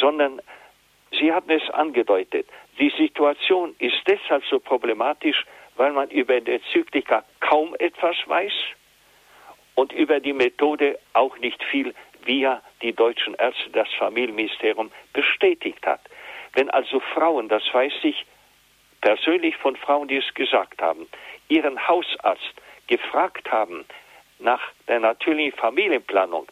[0.00, 0.40] sondern
[1.18, 2.48] Sie hatten es angedeutet.
[2.78, 5.44] Die Situation ist deshalb so problematisch,
[5.76, 8.52] weil man über die Enzyklika kaum etwas weiß
[9.76, 16.00] und über die Methode auch nicht viel via die deutschen Ärzte das Familienministerium bestätigt hat.
[16.54, 18.24] Wenn also Frauen, das weiß ich
[19.04, 21.06] persönlich von Frauen, die es gesagt haben,
[21.48, 22.54] ihren Hausarzt
[22.86, 23.84] gefragt haben
[24.38, 26.46] nach der natürlichen Familienplanung,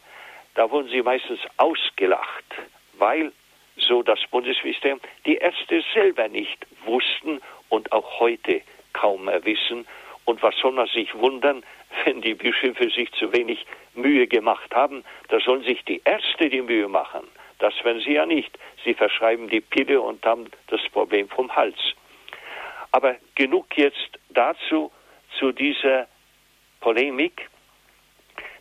[0.53, 2.45] da wurden sie meistens ausgelacht,
[2.99, 3.31] weil,
[3.75, 8.61] so das Bundesministerium, die Ärzte selber nicht wussten und auch heute
[8.93, 9.87] kaum mehr wissen.
[10.25, 11.63] Und was soll man sich wundern,
[12.05, 15.03] wenn die Bischöfe sich zu wenig Mühe gemacht haben?
[15.29, 17.27] Da sollen sich die Ärzte die Mühe machen.
[17.57, 18.59] Das werden sie ja nicht.
[18.83, 21.95] Sie verschreiben die Pille und haben das Problem vom Hals.
[22.93, 24.91] Aber genug jetzt dazu,
[25.39, 26.07] zu dieser
[26.79, 27.49] Polemik.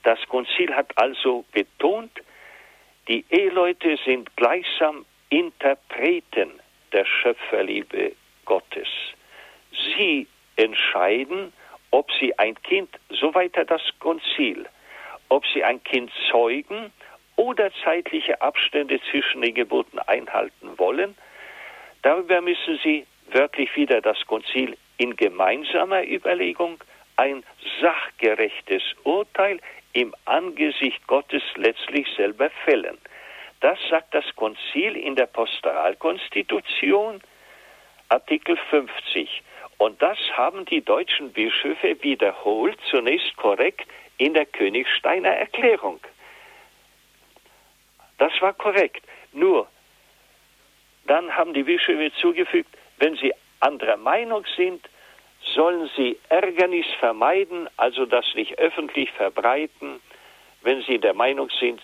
[0.02, 2.10] Das Konzil hat also betont,
[3.08, 6.50] die Eheleute sind gleichsam Interpreten
[6.92, 8.12] der Schöpferliebe
[8.46, 8.88] Gottes.
[9.96, 11.52] Sie entscheiden,
[11.90, 14.66] ob sie ein Kind, so weiter das Konzil,
[15.28, 16.90] ob sie ein Kind zeugen
[17.36, 21.16] oder zeitliche Abstände zwischen den Geburten einhalten wollen.
[22.02, 26.78] Darüber müssen sie wörtlich wieder das Konzil in gemeinsamer Überlegung
[27.16, 27.44] ein
[27.80, 29.60] sachgerechtes Urteil
[29.92, 32.98] im Angesicht Gottes letztlich selber fällen.
[33.60, 37.20] Das sagt das Konzil in der Pastoralkonstitution,
[38.08, 39.42] Artikel 50.
[39.78, 46.00] Und das haben die deutschen Bischöfe wiederholt, zunächst korrekt in der Königsteiner Erklärung.
[48.18, 49.04] Das war korrekt.
[49.32, 49.66] Nur,
[51.06, 54.88] dann haben die Bischöfe zugefügt, wenn sie anderer Meinung sind,
[55.56, 60.00] sollen sie Ärgernis vermeiden, also das nicht öffentlich verbreiten,
[60.60, 61.82] wenn sie der Meinung sind,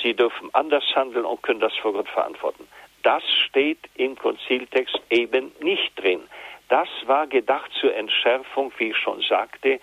[0.00, 2.68] sie dürfen anders handeln und können das vor Gott verantworten.
[3.02, 6.22] Das steht im Konziltext eben nicht drin.
[6.68, 9.80] Das war gedacht zur Entschärfung, wie ich schon sagte,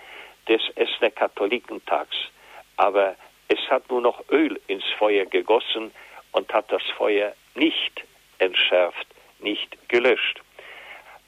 [0.47, 2.15] des Essener Katholikentags.
[2.77, 3.17] Aber
[3.49, 5.91] es hat nur noch Öl ins Feuer gegossen
[6.31, 8.05] und hat das Feuer nicht
[8.37, 9.07] entschärft,
[9.39, 10.41] nicht gelöscht.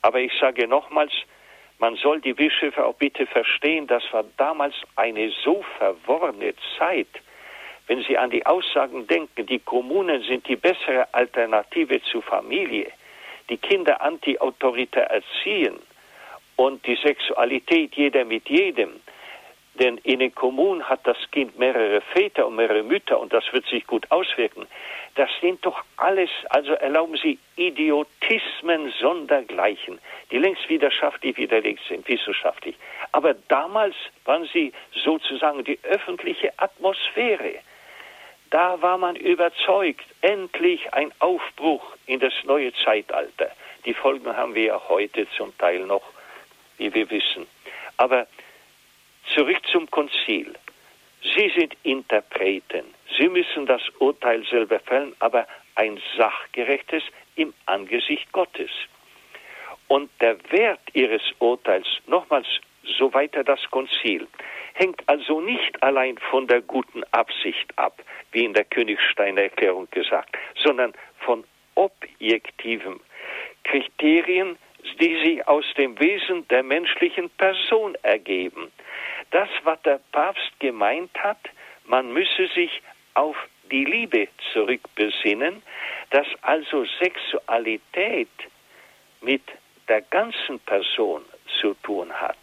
[0.01, 1.11] Aber ich sage nochmals,
[1.79, 7.07] man soll die Bischöfe auch bitte verstehen, das war damals eine so verworrene Zeit.
[7.87, 12.91] Wenn Sie an die Aussagen denken, die Kommunen sind die bessere Alternative zur Familie,
[13.49, 15.79] die Kinder anti-autoritär erziehen
[16.55, 18.99] und die Sexualität jeder mit jedem,
[19.79, 23.65] denn in den Kommunen hat das Kind mehrere Väter und mehrere Mütter und das wird
[23.67, 24.67] sich gut auswirken.
[25.19, 29.99] Das sind doch alles, also erlauben Sie Idiotismen sondergleichen,
[30.31, 32.77] die längst widerschaftlich widerlegt sind, wissenschaftlich.
[33.11, 37.55] Aber damals waren sie sozusagen die öffentliche Atmosphäre.
[38.49, 43.51] Da war man überzeugt, endlich ein Aufbruch in das neue Zeitalter.
[43.83, 46.13] Die Folgen haben wir ja heute zum Teil noch,
[46.77, 47.45] wie wir wissen.
[47.97, 48.25] Aber
[49.35, 50.55] Zurück zum Konzil.
[51.21, 52.85] Sie sind Interpreten.
[53.19, 57.03] Sie müssen das Urteil selber fällen, aber ein sachgerechtes
[57.35, 58.71] im Angesicht Gottes.
[59.89, 62.47] Und der Wert ihres Urteils, nochmals
[62.97, 64.27] so weiter das Konzil,
[64.73, 68.01] hängt also nicht allein von der guten Absicht ab,
[68.31, 71.43] wie in der Königsteiner Erklärung gesagt, sondern von
[71.75, 73.01] objektiven
[73.65, 74.57] Kriterien,
[75.01, 78.71] die sich aus dem Wesen der menschlichen Person ergeben
[79.31, 81.39] das, was der Papst gemeint hat,
[81.85, 82.81] man müsse sich
[83.19, 83.35] auf
[83.69, 85.61] die Liebe zurückbesinnen,
[86.11, 88.29] dass also Sexualität
[89.19, 89.43] mit
[89.89, 91.23] der ganzen Person
[91.59, 92.37] zu tun hat.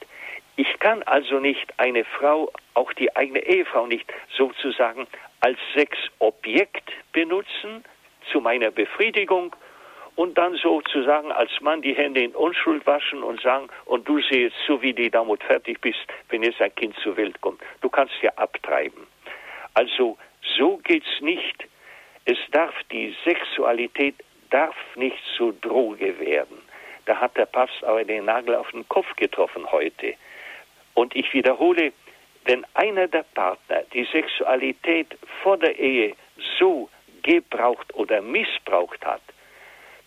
[0.56, 5.06] Ich kann also nicht eine Frau, auch die eigene Ehefrau nicht sozusagen
[5.40, 7.82] als Sexobjekt benutzen
[8.30, 9.56] zu meiner Befriedigung
[10.14, 14.56] und dann sozusagen als Mann die Hände in Unschuld waschen und sagen, und du siehst
[14.66, 17.62] zu, wie die damit fertig bist, wenn jetzt ein Kind zur Welt kommt.
[17.80, 19.06] Du kannst ja abtreiben.
[19.74, 20.16] Also
[20.56, 21.66] so geht's nicht.
[22.24, 24.14] Es darf die Sexualität
[24.50, 26.58] darf nicht zur Droge werden.
[27.06, 30.14] Da hat der Papst aber den Nagel auf den Kopf getroffen heute.
[30.94, 31.92] Und ich wiederhole,
[32.44, 36.14] wenn einer der Partner die Sexualität vor der Ehe
[36.58, 36.88] so
[37.22, 39.22] gebraucht oder missbraucht hat,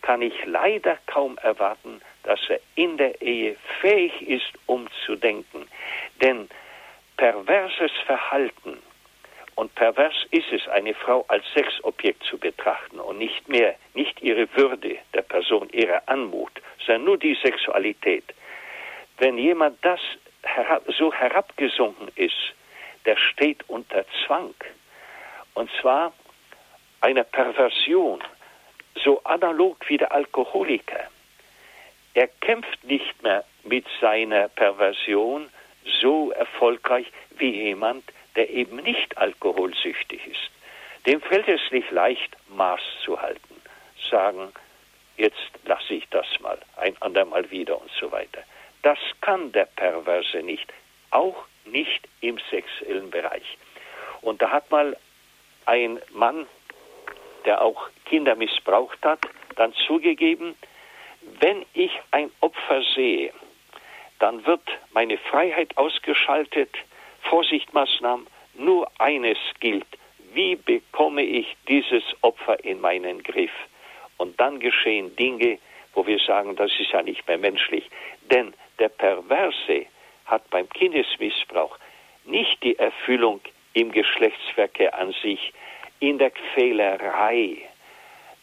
[0.02, 5.68] kann ich leider kaum erwarten, dass er in der Ehe fähig ist, umzudenken.
[6.22, 6.50] Denn
[7.18, 8.78] perverses Verhalten,
[9.56, 14.48] und pervers ist es, eine Frau als Sexobjekt zu betrachten und nicht mehr, nicht ihre
[14.56, 16.52] Würde der Person, ihre Anmut,
[16.86, 18.24] sondern nur die Sexualität.
[19.18, 20.00] Wenn jemand das
[20.44, 22.54] herab, so herabgesunken ist,
[23.06, 24.54] der steht unter Zwang.
[25.54, 26.14] Und zwar
[27.02, 28.22] einer Perversion,
[29.04, 31.08] so analog wie der Alkoholiker.
[32.14, 35.50] Er kämpft nicht mehr mit seiner Perversion
[36.02, 38.04] so erfolgreich wie jemand,
[38.40, 40.50] der eben nicht alkoholsüchtig ist.
[41.06, 43.62] Dem fällt es nicht leicht, Maß zu halten,
[44.10, 44.54] sagen,
[45.18, 48.42] jetzt lasse ich das mal, ein andermal wieder und so weiter.
[48.82, 50.72] Das kann der Perverse nicht,
[51.12, 51.36] auch
[51.66, 53.58] nicht im sexuellen Bereich.
[54.22, 54.96] Und da hat mal
[55.66, 56.48] ein Mann,
[57.44, 59.20] der auch Kinder missbraucht hat,
[59.58, 60.56] dann zugegeben,
[61.42, 63.34] wenn ich ein Opfer sehe,
[64.20, 64.64] dann wird
[64.94, 66.70] meine Freiheit ausgeschaltet,
[67.30, 69.88] Vorsichtmaßnahmen, nur eines gilt,
[70.34, 73.52] wie bekomme ich dieses Opfer in meinen Griff?
[74.18, 75.60] Und dann geschehen Dinge,
[75.94, 77.90] wo wir sagen, das ist ja nicht mehr menschlich.
[78.30, 79.86] Denn der Perverse
[80.26, 81.78] hat beim Kindesmissbrauch
[82.26, 83.42] nicht die Erfüllung
[83.74, 85.54] im Geschlechtsverkehr an sich,
[86.00, 87.58] in der Quälerei.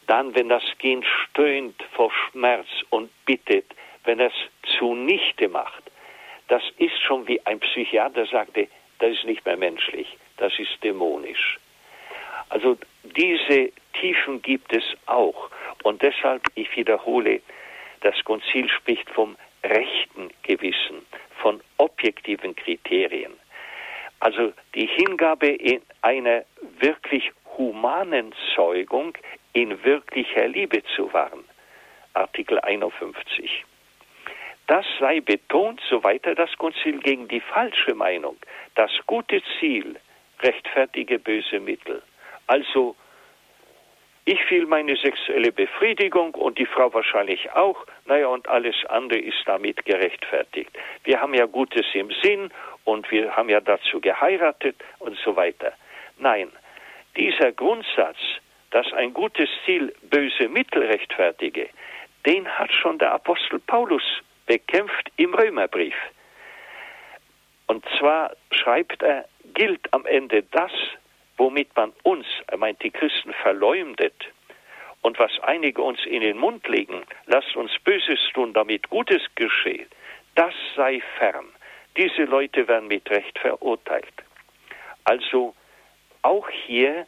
[0.07, 3.67] Dann, wenn das Kind stöhnt vor Schmerz und bittet,
[4.05, 4.33] wenn es
[4.79, 5.86] zunichte macht,
[6.49, 8.69] das ist schon wie ein Psychiater sagte,
[8.99, 11.59] das ist nicht mehr menschlich, das ist dämonisch.
[12.49, 15.51] Also diese Tiefen gibt es auch.
[15.83, 17.41] Und deshalb, ich wiederhole,
[18.01, 21.05] das Konzil spricht vom rechten Gewissen,
[21.43, 23.33] von objektiven Kriterien.
[24.21, 26.45] Also die Hingabe in einer
[26.79, 29.17] wirklich humanen Zeugung
[29.53, 31.45] in wirklicher Liebe zu wahren.
[32.15, 33.65] Artikel 51.
[34.67, 38.37] Das sei betont, so weiter das Konzil gegen die falsche Meinung,
[38.75, 39.97] das gute Ziel
[40.41, 42.03] rechtfertige böse Mittel.
[42.47, 42.97] Also
[44.25, 47.87] ich will meine sexuelle Befriedigung und die Frau wahrscheinlich auch.
[48.07, 50.71] Naja, und alles andere ist damit gerechtfertigt.
[51.05, 52.51] Wir haben ja Gutes im Sinn
[52.83, 55.75] und wir haben ja dazu geheiratet und so weiter.
[56.19, 56.51] Nein,
[57.17, 58.19] dieser Grundsatz,
[58.73, 61.69] dass ein gutes Ziel böse Mittel rechtfertige,
[62.27, 64.03] den hat schon der Apostel Paulus
[64.47, 65.95] bekämpft im Römerbrief.
[67.67, 70.71] Und zwar schreibt er, gilt am Ende das,
[71.37, 74.15] womit man uns, er meint die Christen, verleumdet
[75.03, 79.87] und was einige uns in den Mund legen, lasst uns Böses tun, damit Gutes geschehe,
[80.35, 81.47] das sei fern.
[81.97, 84.13] Diese Leute werden mit Recht verurteilt.
[85.05, 85.55] Also
[86.23, 87.07] auch hier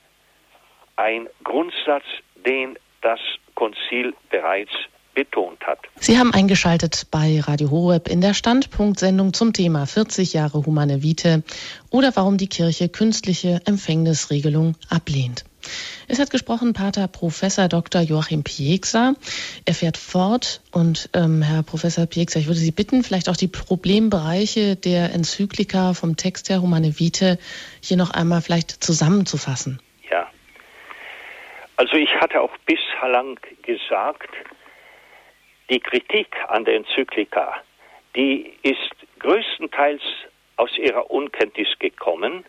[0.96, 3.20] ein Grundsatz, den das
[3.54, 4.72] Konzil bereits
[5.18, 5.80] betont hat.
[5.96, 11.42] Sie haben eingeschaltet bei Radio Horeb in der Standpunktsendung zum Thema 40 Jahre Humane Vitae
[11.90, 15.44] oder warum die Kirche künstliche Empfängnisregelung ablehnt.
[16.06, 18.00] Es hat gesprochen Pater Professor Dr.
[18.00, 19.14] Joachim Piekser.
[19.64, 23.48] Er fährt fort und ähm, Herr Professor Piekser, ich würde Sie bitten, vielleicht auch die
[23.48, 27.38] Problembereiche der Enzyklika vom Text her Humane Vitae
[27.82, 29.80] hier noch einmal vielleicht zusammenzufassen.
[30.12, 30.28] Ja.
[31.74, 34.30] Also ich hatte auch bislang gesagt,
[35.70, 37.54] die Kritik an der Enzyklika,
[38.16, 40.02] die ist größtenteils
[40.56, 42.44] aus ihrer Unkenntnis gekommen.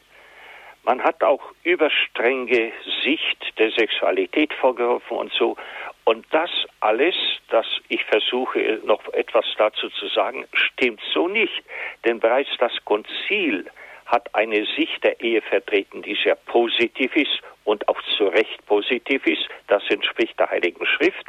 [0.84, 2.72] Man hat auch überstrenge
[3.04, 5.58] Sicht der Sexualität vorgeworfen und so.
[6.06, 6.50] Und das
[6.80, 7.16] alles,
[7.50, 11.64] das ich versuche noch etwas dazu zu sagen, stimmt so nicht.
[12.06, 13.70] Denn bereits das Konzil
[14.08, 19.28] hat eine Sicht der Ehe vertreten, die sehr positiv ist und auch zu Recht positiv
[19.28, 19.48] ist.
[19.68, 21.26] Das entspricht der Heiligen Schrift.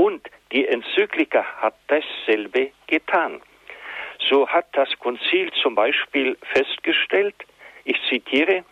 [0.00, 3.42] Und die Enzyklika hat dasselbe getan.
[4.30, 7.34] So hat das Konzil zum Beispiel festgestellt,
[7.84, 8.64] ich zitiere,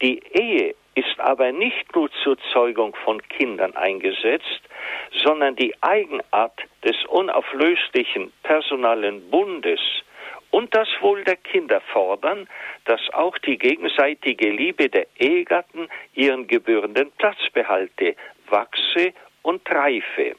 [0.00, 4.60] die Ehe ist aber nicht nur zur Zeugung von Kindern eingesetzt,
[5.22, 9.80] sondern die Eigenart des unauflöslichen personalen Bundes
[10.50, 12.48] und das Wohl der Kinder fordern,
[12.86, 18.16] dass auch die gegenseitige Liebe der Ehegatten ihren gebührenden Platz behalte,
[18.48, 20.34] wachse und reife.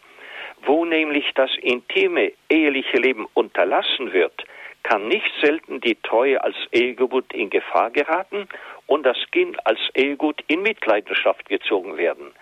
[0.65, 4.45] Wo nämlich das intime eheliche Leben unterlassen wird,
[4.83, 8.47] kann nicht selten die Treue als Ehegebot in Gefahr geraten
[8.87, 12.33] und das Kind als Ehegut in Mitleidenschaft gezogen werden.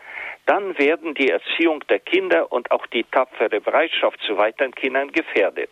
[0.46, 5.70] Dann werden die Erziehung der Kinder und auch die tapfere Bereitschaft zu weiteren Kindern gefährdet.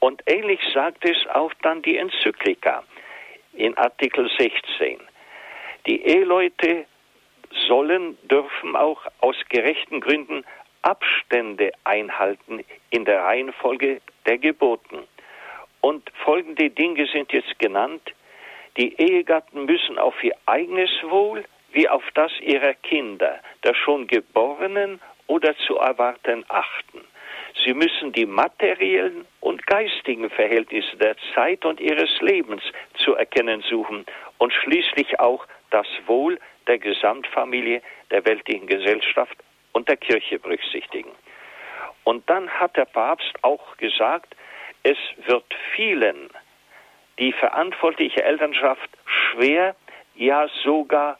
[0.00, 2.82] Und ähnlich sagt es auch dann die Enzyklika
[3.52, 4.98] in Artikel 16.
[5.86, 6.86] Die Eheleute
[7.68, 10.44] sollen, dürfen auch aus gerechten Gründen
[10.84, 14.98] Abstände einhalten in der Reihenfolge der Geboten.
[15.80, 18.02] Und folgende Dinge sind jetzt genannt.
[18.76, 25.00] Die Ehegatten müssen auf ihr eigenes Wohl wie auf das ihrer Kinder, der schon Geborenen
[25.26, 27.00] oder zu erwarten, achten.
[27.64, 32.62] Sie müssen die materiellen und geistigen Verhältnisse der Zeit und ihres Lebens
[33.04, 34.04] zu erkennen suchen
[34.38, 37.80] und schließlich auch das Wohl der Gesamtfamilie
[38.10, 39.36] der weltlichen Gesellschaft
[39.74, 41.10] und der Kirche berücksichtigen.
[42.04, 44.34] Und dann hat der Papst auch gesagt,
[44.82, 45.44] es wird
[45.74, 46.30] vielen
[47.18, 49.76] die verantwortliche Elternschaft schwer,
[50.14, 51.18] ja sogar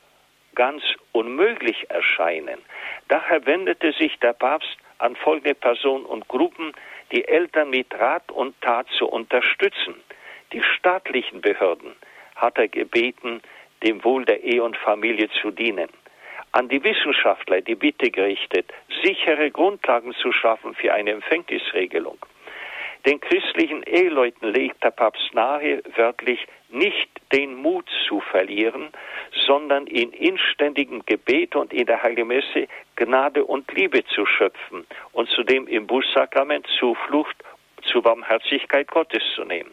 [0.54, 0.82] ganz
[1.12, 2.58] unmöglich erscheinen.
[3.08, 6.72] Daher wendete sich der Papst an folgende Personen und Gruppen,
[7.12, 9.94] die Eltern mit Rat und Tat zu unterstützen.
[10.52, 11.94] Die staatlichen Behörden
[12.36, 13.42] hat er gebeten,
[13.82, 15.88] dem Wohl der Ehe und Familie zu dienen.
[16.56, 22.16] An die Wissenschaftler die Bitte gerichtet, sichere Grundlagen zu schaffen für eine Empfängnisregelung.
[23.04, 28.90] Den christlichen Eheleuten legt der Papst nahe, wörtlich nicht den Mut zu verlieren,
[29.44, 35.28] sondern in inständigem Gebet und in der Heiligen Messe Gnade und Liebe zu schöpfen und
[35.30, 37.36] zudem im Bußsakrament Zuflucht
[37.82, 39.72] zur Barmherzigkeit Gottes zu nehmen.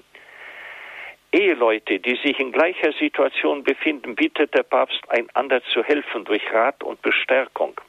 [1.34, 6.84] Eheleute, die sich in gleicher Situation befinden, bittet der Papst, einander zu helfen durch Rat
[6.84, 7.79] und Bestärkung.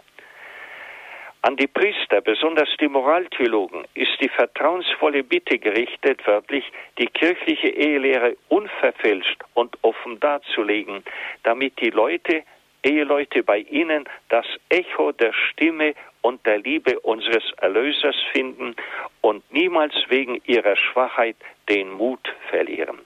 [1.45, 6.65] An die Priester, besonders die Moraltheologen, ist die vertrauensvolle Bitte gerichtet, wörtlich
[6.99, 11.03] die kirchliche Ehelehre unverfälscht und offen darzulegen,
[11.43, 12.45] damit die Leute,
[12.85, 18.77] Eheleute bei ihnen das Echo der Stimme und der Liebe unseres Erlösers finden
[19.21, 21.37] und niemals wegen ihrer Schwachheit
[21.69, 23.01] den Mut verlieren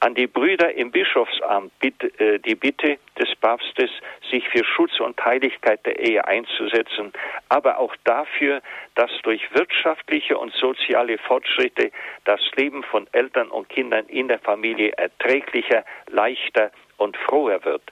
[0.00, 3.90] an die Brüder im Bischofsamt äh, die Bitte des Papstes,
[4.30, 7.12] sich für Schutz und Heiligkeit der Ehe einzusetzen,
[7.48, 8.62] aber auch dafür,
[8.94, 11.90] dass durch wirtschaftliche und soziale Fortschritte
[12.24, 17.82] das Leben von Eltern und Kindern in der Familie erträglicher, leichter und froher wird,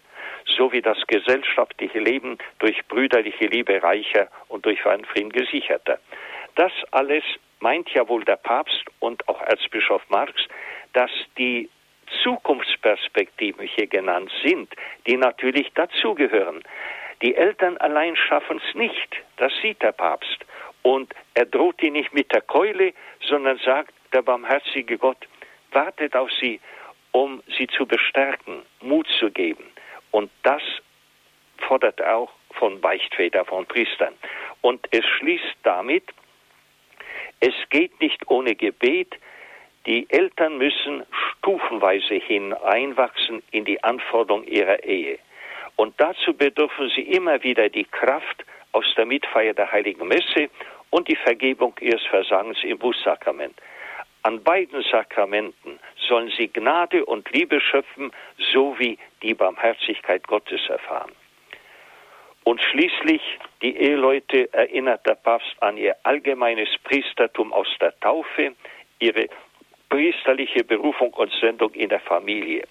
[0.57, 5.99] sowie das gesellschaftliche Leben durch brüderliche Liebe reicher und durch Frieden gesicherter.
[6.55, 7.25] Das alles
[7.61, 10.35] meint ja wohl der Papst und auch Erzbischof Marx,
[10.93, 11.69] dass die
[12.23, 14.75] Zukunftsperspektiven hier genannt sind,
[15.07, 16.63] die natürlich dazugehören.
[17.23, 20.45] Die Eltern allein schaffen es nicht, das sieht der Papst.
[20.83, 25.27] Und er droht die nicht mit der Keule, sondern sagt, der barmherzige Gott
[25.73, 26.61] wartet auf sie,
[27.13, 29.65] um sie zu bestärken, Mut zu geben.
[30.11, 30.63] Und das
[31.59, 34.15] fordert er auch von Beichtväter, von Priestern.
[34.61, 36.05] Und es schließt damit,
[37.41, 39.15] es geht nicht ohne Gebet,
[39.87, 41.05] die Eltern müssen
[41.39, 45.19] stufenweise hineinwachsen in die Anforderung ihrer Ehe.
[45.77, 50.51] Und dazu bedürfen sie immer wieder die Kraft aus der Mitfeier der Heiligen Messe
[50.91, 53.55] und die Vergebung ihres Versagens im Bußsakrament.
[54.23, 55.79] An beiden Sakramenten
[56.09, 58.11] sollen sie Gnade und Liebe schöpfen,
[58.53, 61.13] sowie die Barmherzigkeit Gottes erfahren.
[62.43, 63.23] Und schließlich
[63.63, 68.55] die Eheleute erinnert der Papst an ihr allgemeines Priestertum aus der Taufe,
[68.99, 69.29] ihre
[69.89, 72.67] priesterliche Berufung und Sendung in der Familie.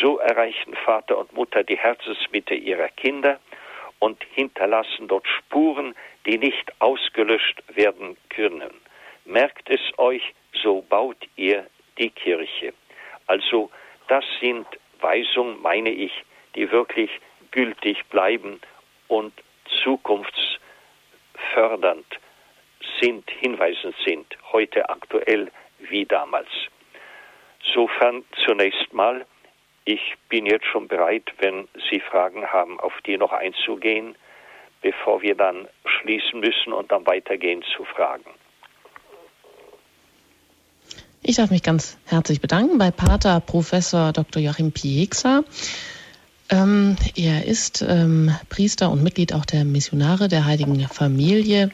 [0.00, 3.40] So erreichen Vater und Mutter die Herzensmitte ihrer Kinder
[3.98, 5.94] und hinterlassen dort Spuren,
[6.26, 8.70] die nicht ausgelöscht werden können.
[9.24, 11.66] Merkt es euch, so baut ihr
[11.98, 12.72] die Kirche.
[13.26, 13.70] Also
[14.08, 14.66] das sind
[15.00, 16.12] Weisungen, meine ich,
[16.54, 17.10] die wirklich
[17.50, 18.60] gültig bleiben
[19.08, 19.32] und
[19.84, 22.06] zukunftsfördernd
[23.00, 24.81] sind, hinweisend sind, heute
[26.12, 26.48] damals.
[27.74, 29.24] Sofern zunächst mal,
[29.84, 34.14] ich bin jetzt schon bereit, wenn Sie Fragen haben, auf die noch einzugehen,
[34.82, 38.30] bevor wir dann schließen müssen und dann weitergehen zu Fragen.
[41.22, 44.42] Ich darf mich ganz herzlich bedanken bei Pater Professor Dr.
[44.42, 45.44] Joachim Pieksa.
[46.50, 51.70] Ähm, er ist ähm, Priester und Mitglied auch der Missionare der Heiligen Familie.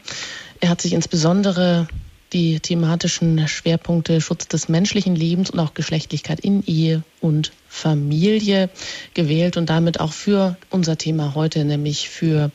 [0.60, 1.88] Er hat sich insbesondere
[2.32, 8.70] die thematischen Schwerpunkte Schutz des menschlichen Lebens und auch Geschlechtlichkeit in Ehe und Familie
[9.14, 12.50] gewählt und damit auch für unser Thema heute, nämlich für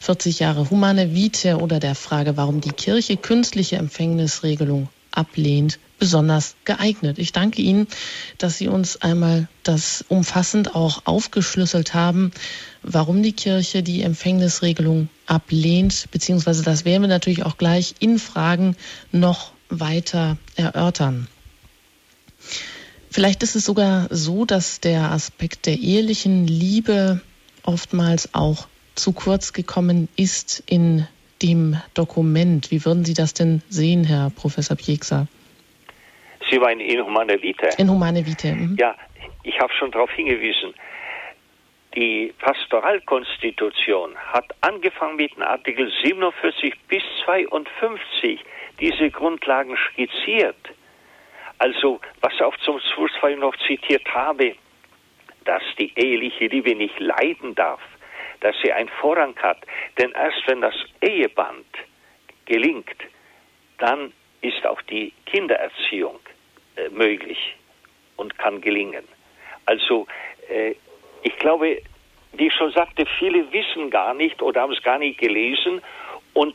[0.00, 7.18] 40 Jahre humane Vitae oder der Frage, warum die Kirche künstliche Empfängnisregelung ablehnt, besonders geeignet.
[7.18, 7.86] Ich danke Ihnen,
[8.38, 12.32] dass Sie uns einmal das umfassend auch aufgeschlüsselt haben,
[12.82, 18.76] warum die Kirche die Empfängnisregelung ablehnt, beziehungsweise das werden wir natürlich auch gleich in Fragen
[19.12, 21.28] noch weiter erörtern.
[23.10, 27.22] Vielleicht ist es sogar so, dass der Aspekt der ehelichen Liebe
[27.62, 31.06] oftmals auch zu kurz gekommen ist in
[31.42, 32.70] dem Dokument.
[32.70, 35.26] Wie würden Sie das denn sehen, Herr Professor Pieksa?
[36.50, 37.70] Sie meinen in Humane Vitae?
[37.78, 38.54] In Humane Vitae.
[38.54, 38.76] Mhm.
[38.78, 38.94] Ja,
[39.42, 40.74] ich habe schon darauf hingewiesen.
[41.96, 48.40] Die Pastoralkonstitution hat angefangen mit Artikel 47 bis 52
[48.78, 50.56] diese Grundlagen skizziert.
[51.58, 54.56] Also, was auch zum Schluss noch zitiert habe,
[55.46, 57.80] dass die eheliche Liebe nicht leiden darf,
[58.40, 59.58] dass sie einen Vorrang hat.
[59.98, 61.66] Denn erst wenn das Eheband
[62.46, 62.96] gelingt,
[63.78, 66.18] dann ist auch die Kindererziehung
[66.76, 67.56] äh, möglich
[68.16, 69.04] und kann gelingen.
[69.66, 70.06] Also
[70.48, 70.74] äh,
[71.22, 71.82] ich glaube,
[72.32, 75.82] wie ich schon sagte, viele wissen gar nicht oder haben es gar nicht gelesen
[76.34, 76.54] und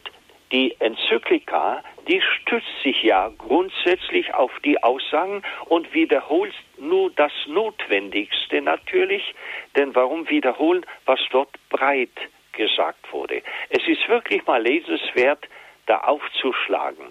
[0.51, 8.61] die Enzyklika, die stützt sich ja grundsätzlich auf die Aussagen und wiederholt nur das Notwendigste
[8.61, 9.33] natürlich.
[9.75, 12.09] Denn warum wiederholen, was dort breit
[12.53, 13.41] gesagt wurde?
[13.69, 15.47] Es ist wirklich mal lesenswert,
[15.85, 17.07] da aufzuschlagen.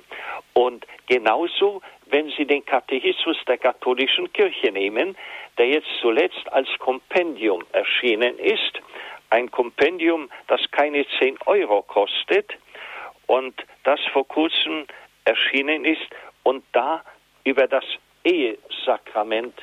[0.53, 5.16] Und genauso, wenn Sie den Katechismus der katholischen Kirche nehmen,
[5.59, 8.80] der jetzt zuletzt als Kompendium erschienen ist,
[9.30, 12.57] ein Kompendium, das keine 10 Euro kostet,
[13.31, 13.55] und
[13.85, 14.87] das vor kurzem
[15.24, 16.09] erschienen ist
[16.43, 17.05] und da
[17.45, 17.85] über das
[18.24, 19.55] Ehesakrament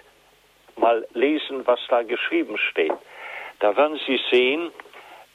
[0.78, 2.94] mal lesen, was da geschrieben steht.
[3.60, 4.72] Da werden Sie sehen,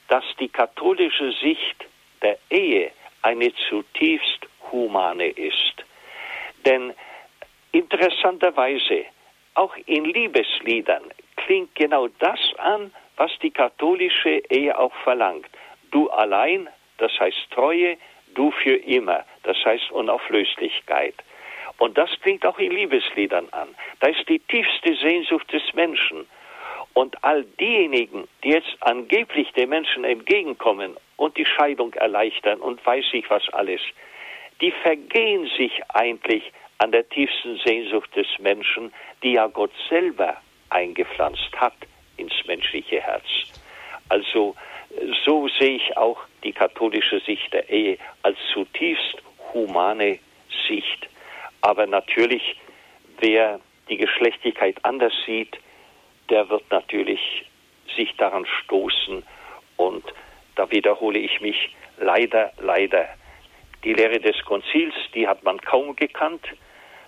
[0.07, 1.85] dass die katholische Sicht
[2.23, 5.75] der Ehe eine zutiefst humane ist.
[6.65, 6.91] Denn
[7.71, 9.05] interessanterweise,
[9.53, 11.03] auch in Liebesliedern
[11.35, 15.49] klingt genau das an, was die katholische Ehe auch verlangt.
[15.91, 16.67] Du allein,
[16.97, 17.97] das heißt Treue,
[18.33, 21.15] du für immer, das heißt Unauflöslichkeit.
[21.77, 23.69] Und das klingt auch in Liebesliedern an.
[23.99, 26.27] Da ist die tiefste Sehnsucht des Menschen.
[26.93, 33.05] Und all diejenigen, die jetzt angeblich den Menschen entgegenkommen und die Scheidung erleichtern und weiß
[33.13, 33.81] ich was alles,
[34.61, 40.37] die vergehen sich eigentlich an der tiefsten Sehnsucht des Menschen, die ja Gott selber
[40.69, 41.73] eingepflanzt hat
[42.17, 43.25] ins menschliche Herz.
[44.09, 44.55] Also
[45.25, 49.17] so sehe ich auch die katholische Sicht der Ehe als zutiefst
[49.53, 50.19] humane
[50.67, 51.07] Sicht.
[51.61, 52.57] Aber natürlich,
[53.19, 55.57] wer die Geschlechtlichkeit anders sieht,
[56.29, 57.45] der wird natürlich
[57.95, 59.23] sich daran stoßen
[59.77, 60.03] und
[60.55, 63.07] da wiederhole ich mich leider, leider.
[63.83, 66.45] Die Lehre des Konzils, die hat man kaum gekannt,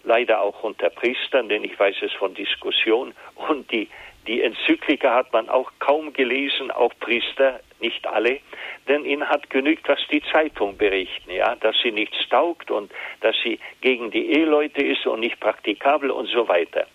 [0.03, 3.13] leider auch unter Priestern, denn ich weiß es von Diskussion
[3.49, 3.89] und die
[4.27, 8.39] die Enzyklika hat man auch kaum gelesen, auch Priester, nicht alle,
[8.87, 13.35] denn ihnen hat genügt, was die Zeitung berichten, ja, dass sie nichts taugt und dass
[13.43, 16.87] sie gegen die Eheleute ist und nicht praktikabel und so weiter.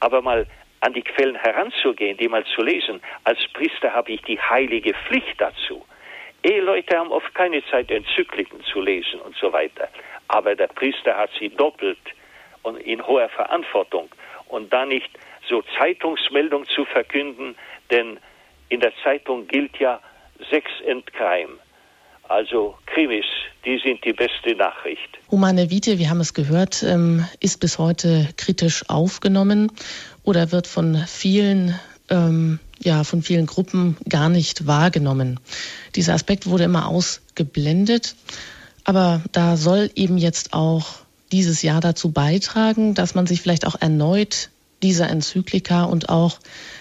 [0.00, 0.46] Aber mal
[0.80, 5.40] an die Quellen heranzugehen, die mal zu lesen, als Priester habe ich die heilige Pflicht
[5.40, 5.84] dazu.
[6.42, 9.88] Eheleute haben oft keine Zeit, Enzykliken zu lesen und so weiter.
[10.28, 11.98] Aber der Priester hat sie doppelt
[12.62, 14.10] und in hoher Verantwortung
[14.48, 15.10] und da nicht
[15.48, 17.56] so Zeitungsmeldung zu verkünden,
[17.90, 18.18] denn
[18.68, 20.00] in der Zeitung gilt ja
[20.88, 21.58] And Crime.
[22.28, 23.26] Also Krimis,
[23.64, 25.18] die sind die beste Nachricht.
[25.30, 29.70] Humane Vitae, wir haben es gehört, ähm, ist bis heute kritisch aufgenommen
[30.22, 31.78] oder wird von vielen
[32.10, 35.40] ähm, ja, von vielen Gruppen gar nicht wahrgenommen.
[35.94, 38.14] Dieser Aspekt wurde immer ausgeblendet,
[38.84, 40.86] aber da soll eben jetzt auch
[41.32, 44.50] dieses Jahr dazu beitragen, dass man sich vielleicht auch erneut
[44.82, 46.38] dieser Enzyklika und auch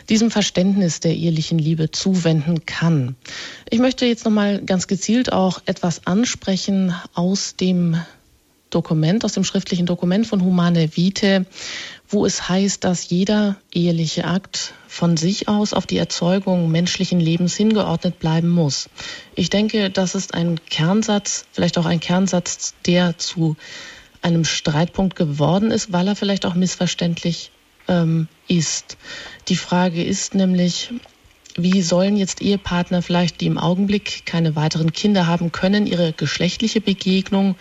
[0.09, 3.15] diesem Verständnis der ehelichen Liebe zuwenden kann.
[3.69, 7.97] Ich möchte jetzt nochmal ganz gezielt auch etwas ansprechen aus dem
[8.73, 11.45] Dokument, aus dem schriftlichen Dokument von Humane Vitae,
[12.09, 17.55] wo es heißt, dass jeder eheliche Akt von sich aus auf die Erzeugung menschlichen Lebens
[17.55, 18.89] hingeordnet bleiben muss.
[19.35, 23.55] Ich denke, das ist ein Kernsatz, vielleicht auch ein Kernsatz, der zu
[24.21, 27.51] einem Streitpunkt geworden ist, weil er vielleicht auch missverständlich
[27.87, 28.97] ähm, ist.
[29.47, 30.91] Die Frage ist nämlich,
[31.55, 36.81] wie sollen jetzt Ehepartner vielleicht, die im Augenblick keine weiteren Kinder haben können, ihre geschlechtliche
[36.81, 37.55] Begegnung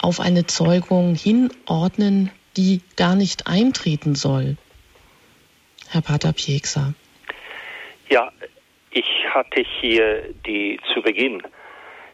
[0.00, 4.56] auf eine Zeugung hinordnen, die gar nicht eintreten soll?
[5.88, 6.94] Herr Pater Pieksa.
[8.10, 8.30] Ja,
[8.90, 11.42] ich hatte hier die zu Beginn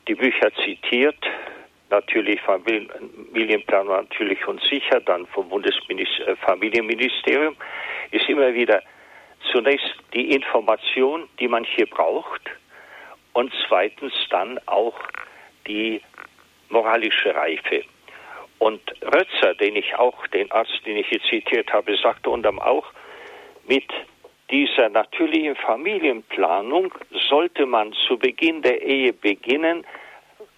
[0.09, 1.17] die Bücher zitiert
[1.95, 7.57] natürlich Familienplan natürlich und sicher, dann vom Bundesfamilienministerium,
[8.11, 8.83] äh, ist immer wieder
[9.53, 12.43] zunächst die Information, die man hier braucht
[13.33, 14.99] und zweitens dann auch
[15.67, 16.01] die
[16.69, 17.85] moralische Reife.
[18.59, 22.87] Und Rötzer, den ich auch, den Arzt, den ich hier zitiert habe, sagte unterm auch,
[23.67, 23.85] mit
[24.51, 26.93] dieser natürlichen Familienplanung
[27.29, 29.85] sollte man zu Beginn der Ehe beginnen,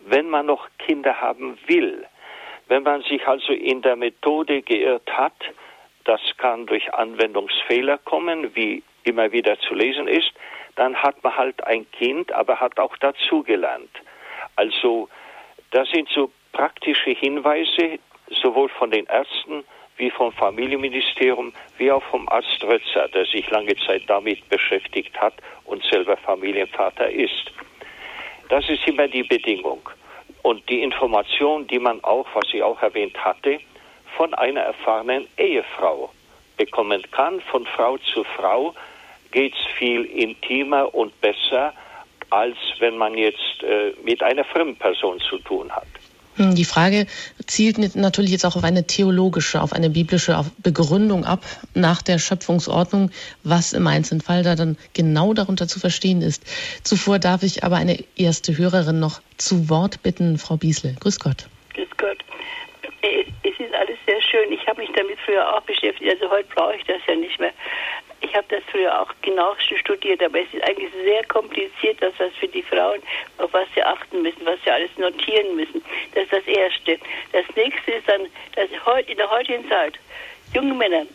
[0.06, 2.06] wenn man noch Kinder haben will.
[2.68, 5.34] Wenn man sich also in der Methode geirrt hat,
[6.04, 10.32] das kann durch Anwendungsfehler kommen, wie immer wieder zu lesen ist,
[10.76, 13.90] dann hat man halt ein Kind, aber hat auch dazugelernt.
[14.56, 15.08] Also
[15.70, 17.98] das sind so praktische Hinweise,
[18.42, 19.64] sowohl von den Ärzten
[19.96, 25.34] wie vom Familienministerium, wie auch vom Arzt Rötzer, der sich lange Zeit damit beschäftigt hat
[25.64, 27.52] und selber Familienvater ist.
[28.48, 29.88] Das ist immer die Bedingung.
[30.42, 33.58] Und die Information, die man auch, was ich auch erwähnt hatte,
[34.16, 36.10] von einer erfahrenen Ehefrau
[36.56, 38.74] bekommen kann, von Frau zu Frau,
[39.32, 41.74] geht es viel intimer und besser,
[42.30, 45.86] als wenn man jetzt äh, mit einer fremden Person zu tun hat.
[46.36, 47.06] Hm, die Frage
[47.46, 53.10] zielt natürlich jetzt auch auf eine theologische, auf eine biblische Begründung ab nach der Schöpfungsordnung,
[53.42, 56.44] was im einzelnen Fall da dann genau darunter zu verstehen ist.
[56.82, 60.94] Zuvor darf ich aber eine erste Hörerin noch zu Wort bitten, Frau Biesle.
[61.00, 61.48] Grüß Gott.
[61.74, 62.18] Grüß Gott.
[63.02, 64.52] Es ist alles sehr schön.
[64.52, 66.10] Ich habe mich damit früher auch beschäftigt.
[66.10, 67.52] Also heute brauche ich das ja nicht mehr.
[68.26, 72.32] Ich habe das früher auch genau studiert, aber es ist eigentlich sehr kompliziert, das was
[72.34, 73.00] für die Frauen,
[73.38, 75.80] auf was sie achten müssen, was sie alles notieren müssen.
[76.14, 76.98] Das ist das Erste.
[77.32, 78.68] Das Nächste ist dann, dass
[79.06, 79.94] in der heutigen Zeit
[80.54, 81.06] junge Männer,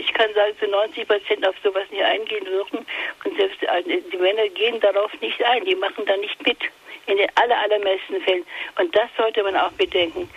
[0.00, 2.86] ich kann sagen, zu 90 Prozent auf sowas nicht eingehen dürfen
[3.24, 6.58] und selbst die Männer gehen darauf nicht ein, die machen da nicht mit.
[7.06, 8.46] In den aller, allermeisten Fällen.
[8.78, 10.30] Und das sollte man auch bedenken,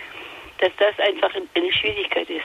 [0.57, 2.43] dass das einfach eine Schwierigkeit ist.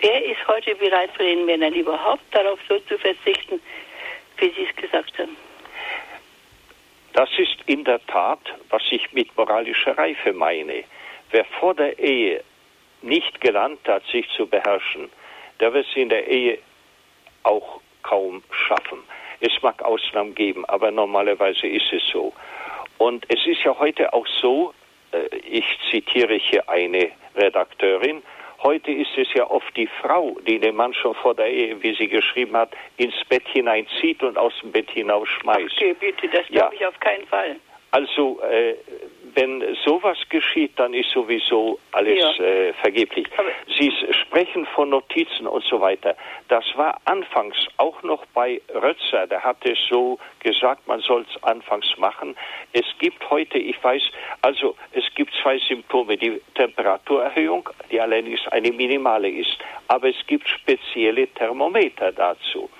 [0.00, 3.60] Wer ist heute bereit von den Männern überhaupt darauf so zu verzichten,
[4.38, 5.36] wie Sie es gesagt haben?
[7.14, 10.84] Das ist in der Tat, was ich mit moralischer Reife meine.
[11.30, 12.44] Wer vor der Ehe
[13.00, 15.10] nicht gelernt hat, sich zu beherrschen,
[15.60, 16.58] der wird es in der Ehe
[17.42, 18.98] auch kaum schaffen.
[19.40, 22.32] Es mag Ausnahmen geben, aber normalerweise ist es so.
[22.98, 24.74] Und es ist ja heute auch so,
[25.12, 28.22] äh, ich zitiere hier eine Redakteurin,
[28.62, 31.94] Heute ist es ja oft die Frau, die den Mann schon vor der Ehe, wie
[31.94, 35.74] sie geschrieben hat, ins Bett hineinzieht und aus dem Bett hinausschmeißt.
[35.76, 36.80] Okay, bitte, das glaube ja.
[36.80, 37.56] ich auf keinen Fall.
[37.90, 38.74] Also, äh,
[39.36, 42.44] wenn sowas geschieht, dann ist sowieso alles ja.
[42.44, 43.28] äh, vergeblich.
[43.36, 46.16] Aber Sie sprechen von Notizen und so weiter.
[46.48, 49.26] Das war anfangs auch noch bei Rötzer.
[49.26, 52.34] Der hatte so gesagt, man soll es anfangs machen.
[52.72, 54.02] Es gibt heute, ich weiß,
[54.40, 56.16] also es gibt zwei Symptome.
[56.16, 59.58] Die Temperaturerhöhung, die allerdings eine minimale ist.
[59.88, 62.70] Aber es gibt spezielle Thermometer dazu.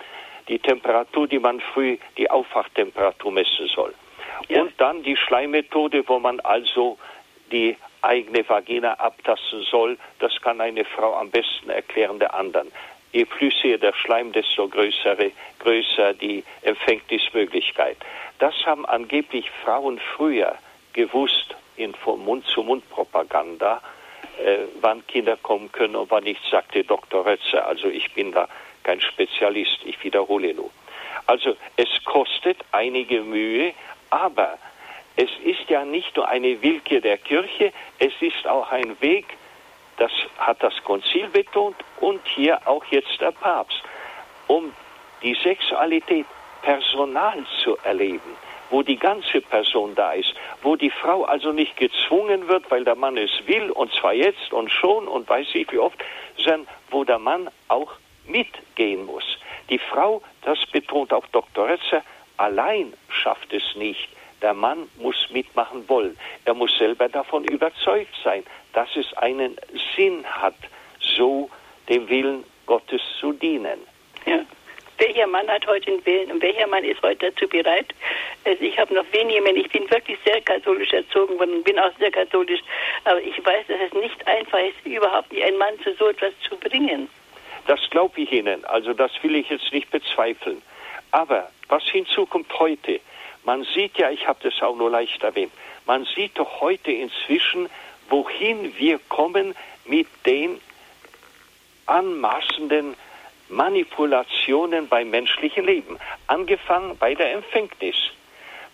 [0.48, 3.92] Die Temperatur, die man früh, die Aufwachtemperatur messen soll.
[4.49, 4.62] Ja.
[4.62, 6.99] Und dann die Schleimmethode, wo man also
[7.51, 9.99] die eigene Vagina abtasten soll.
[10.18, 12.70] Das kann eine Frau am besten erklären der anderen.
[13.12, 15.30] Je flüssiger der Schleim, desto größere,
[15.61, 17.97] größer die Empfängnismöglichkeit.
[18.39, 20.57] Das haben angeblich Frauen früher
[20.93, 23.80] gewusst in Mund-zu-Mund-Propaganda,
[24.43, 27.24] äh, wann Kinder kommen können und wann nicht, sagte Dr.
[27.24, 27.66] Rötzer.
[27.66, 28.49] Also ich bin da
[28.82, 30.70] kein Spezialist, ich wiederhole nur.
[31.26, 33.72] Also es kostet einige Mühe,
[34.16, 34.58] aber
[35.16, 39.26] es ist ja nicht nur eine Willkür der Kirche, es ist auch ein Weg,
[39.98, 43.82] das hat das Konzil betont und hier auch jetzt der Papst,
[44.46, 44.72] um
[45.22, 46.26] die Sexualität
[46.62, 48.36] personal zu erleben,
[48.70, 52.96] wo die ganze Person da ist, wo die Frau also nicht gezwungen wird, weil der
[52.96, 55.98] Mann es will und zwar jetzt und schon und weiß ich wie oft,
[56.38, 57.92] sondern wo der Mann auch
[58.26, 59.24] mitgehen muss.
[59.70, 61.68] Die Frau, das betont auch Dr.
[61.68, 62.02] Retzer,
[62.37, 64.09] allein schafft es nicht.
[64.43, 66.18] Der Mann muss mitmachen wollen.
[66.45, 69.57] Er muss selber davon überzeugt sein, dass es einen
[69.97, 70.57] Sinn hat,
[71.01, 71.51] so
[71.89, 73.80] dem Willen Gottes zu dienen.
[74.26, 74.41] Ja.
[74.99, 77.95] Welcher Mann hat heute den Willen und welcher Mann ist heute dazu bereit?
[78.45, 81.78] Also ich habe noch wenige Männer, ich bin wirklich sehr katholisch erzogen worden und bin
[81.78, 82.61] auch sehr katholisch,
[83.05, 86.57] aber ich weiß, dass es nicht einfach ist, überhaupt einen Mann zu so etwas zu
[86.57, 87.09] bringen.
[87.66, 90.62] Das glaube ich Ihnen, also das will ich jetzt nicht bezweifeln.
[91.11, 93.00] Aber was hinzukommt heute,
[93.44, 95.52] man sieht ja, ich habe das auch nur leicht erwähnt,
[95.86, 97.68] man sieht doch heute inzwischen,
[98.08, 99.54] wohin wir kommen
[99.84, 100.60] mit den
[101.86, 102.96] anmaßenden
[103.48, 105.98] Manipulationen beim menschlichen Leben.
[106.26, 107.96] Angefangen bei der Empfängnis,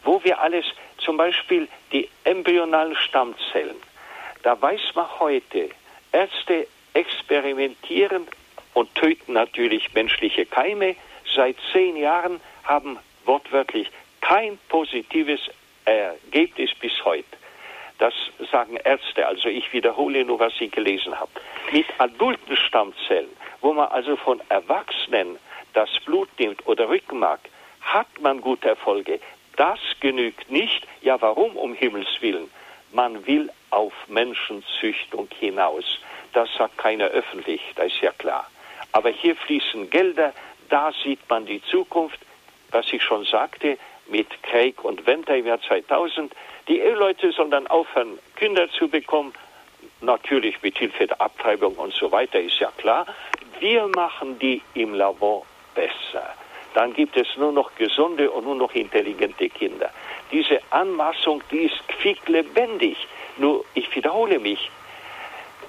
[0.04, 0.64] wo wir alles,
[0.98, 3.76] zum Beispiel die embryonalen Stammzellen,
[4.42, 5.70] da weiß man heute,
[6.10, 8.26] Ärzte experimentieren
[8.74, 10.96] und töten natürlich menschliche Keime.
[11.34, 13.90] Seit zehn Jahren haben wortwörtlich
[14.20, 15.40] kein positives
[15.84, 17.36] Ergebnis bis heute.
[17.98, 18.14] Das
[18.50, 21.30] sagen Ärzte, also ich wiederhole nur, was Sie gelesen haben.
[21.70, 23.28] Mit adulten Stammzellen,
[23.60, 25.38] wo man also von Erwachsenen
[25.72, 27.40] das Blut nimmt oder Rückenmark,
[27.80, 29.20] hat man gute Erfolge.
[29.56, 30.86] Das genügt nicht.
[31.02, 32.50] Ja, warum um Himmels Willen?
[32.92, 35.84] Man will auf Menschenzüchtung hinaus.
[36.32, 38.50] Das sagt keiner öffentlich, das ist ja klar.
[38.92, 40.32] Aber hier fließen Gelder,
[40.68, 42.18] da sieht man die Zukunft,
[42.72, 46.32] was ich schon sagte, mit Craig und Venter im Jahr 2000.
[46.68, 49.32] Die Eheleute sollen dann aufhören, Kinder zu bekommen,
[50.00, 53.06] natürlich mit Hilfe der Abtreibung und so weiter, ist ja klar.
[53.60, 56.34] Wir machen die im Labor besser.
[56.74, 59.90] Dann gibt es nur noch gesunde und nur noch intelligente Kinder.
[60.30, 62.96] Diese Anmaßung, die ist quicklebendig.
[63.36, 64.70] Nur, ich wiederhole mich.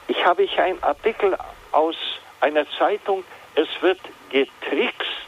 [0.07, 1.37] Ich habe hier einen Artikel
[1.71, 1.95] aus
[2.39, 3.23] einer Zeitung,
[3.55, 3.99] es wird
[4.29, 5.23] getrickst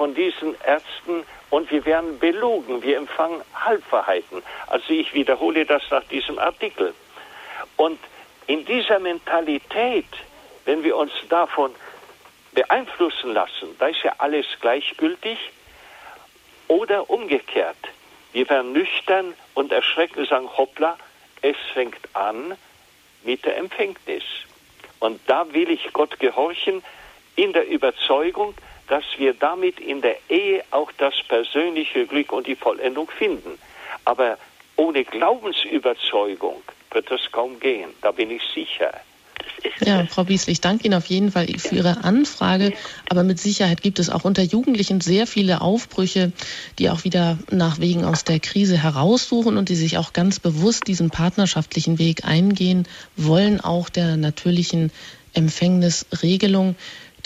[0.00, 4.42] von diesen Ärzten und wir werden belogen, wir empfangen Halbwahrheiten.
[4.66, 6.94] Also ich wiederhole das nach diesem Artikel.
[7.76, 7.98] Und
[8.46, 10.06] in dieser Mentalität,
[10.64, 11.74] wenn wir uns davon
[12.52, 15.38] beeinflussen lassen, da ist ja alles gleichgültig,
[16.66, 17.76] oder umgekehrt,
[18.32, 20.96] wir werden nüchtern und erschrecken und sagen, hoppla,
[21.42, 22.56] es fängt an
[23.22, 24.24] mit der Empfängnis.
[24.98, 26.82] Und da will ich Gott gehorchen
[27.36, 28.54] in der Überzeugung,
[28.90, 33.56] dass wir damit in der Ehe auch das persönliche Glück und die Vollendung finden.
[34.04, 34.36] Aber
[34.76, 36.60] ohne Glaubensüberzeugung
[36.90, 38.92] wird das kaum gehen, da bin ich sicher.
[39.84, 42.72] Ja, Frau Biesli, ich danke Ihnen auf jeden Fall für Ihre Anfrage.
[43.08, 46.32] Aber mit Sicherheit gibt es auch unter Jugendlichen sehr viele Aufbrüche,
[46.78, 50.86] die auch wieder nach Wegen aus der Krise heraussuchen und die sich auch ganz bewusst
[50.86, 52.86] diesen partnerschaftlichen Weg eingehen
[53.16, 54.90] wollen, auch der natürlichen
[55.34, 56.74] Empfängnisregelung.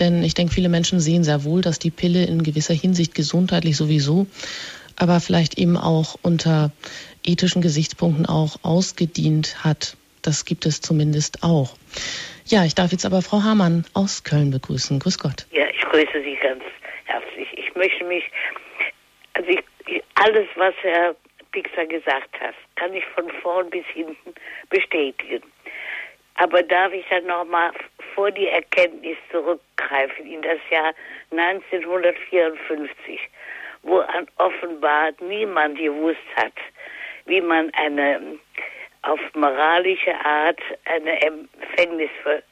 [0.01, 3.76] Denn ich denke, viele Menschen sehen sehr wohl, dass die Pille in gewisser Hinsicht gesundheitlich
[3.76, 4.26] sowieso,
[4.97, 6.70] aber vielleicht eben auch unter
[7.24, 9.97] ethischen Gesichtspunkten auch ausgedient hat.
[10.22, 11.76] Das gibt es zumindest auch.
[12.47, 14.99] Ja, ich darf jetzt aber Frau Hamann aus Köln begrüßen.
[14.99, 15.47] Grüß Gott.
[15.51, 16.62] Ja, ich grüße Sie ganz
[17.05, 17.49] herzlich.
[17.57, 18.24] Ich möchte mich,
[19.34, 21.14] also ich, alles, was Herr
[21.53, 24.34] Pixer gesagt hat, kann ich von vorn bis hinten
[24.70, 25.42] bestätigen.
[26.37, 27.70] Aber darf ich dann nochmal
[28.14, 30.93] vor die Erkenntnis zurückgreifen in das Jahr
[31.30, 33.20] 1954,
[33.82, 36.53] wo an offenbar niemand gewusst hat,
[37.26, 38.39] wie man eine
[39.03, 42.43] auf moralische Art eine Empfängnis ver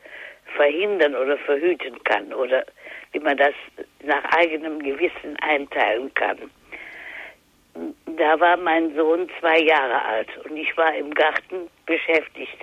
[0.56, 2.62] verhindern oder verhüten kann oder
[3.12, 3.54] wie man das
[4.02, 6.38] nach eigenem Gewissen einteilen kann.
[8.18, 12.58] Da war mein Sohn zwei Jahre alt und ich war im Garten beschäftigt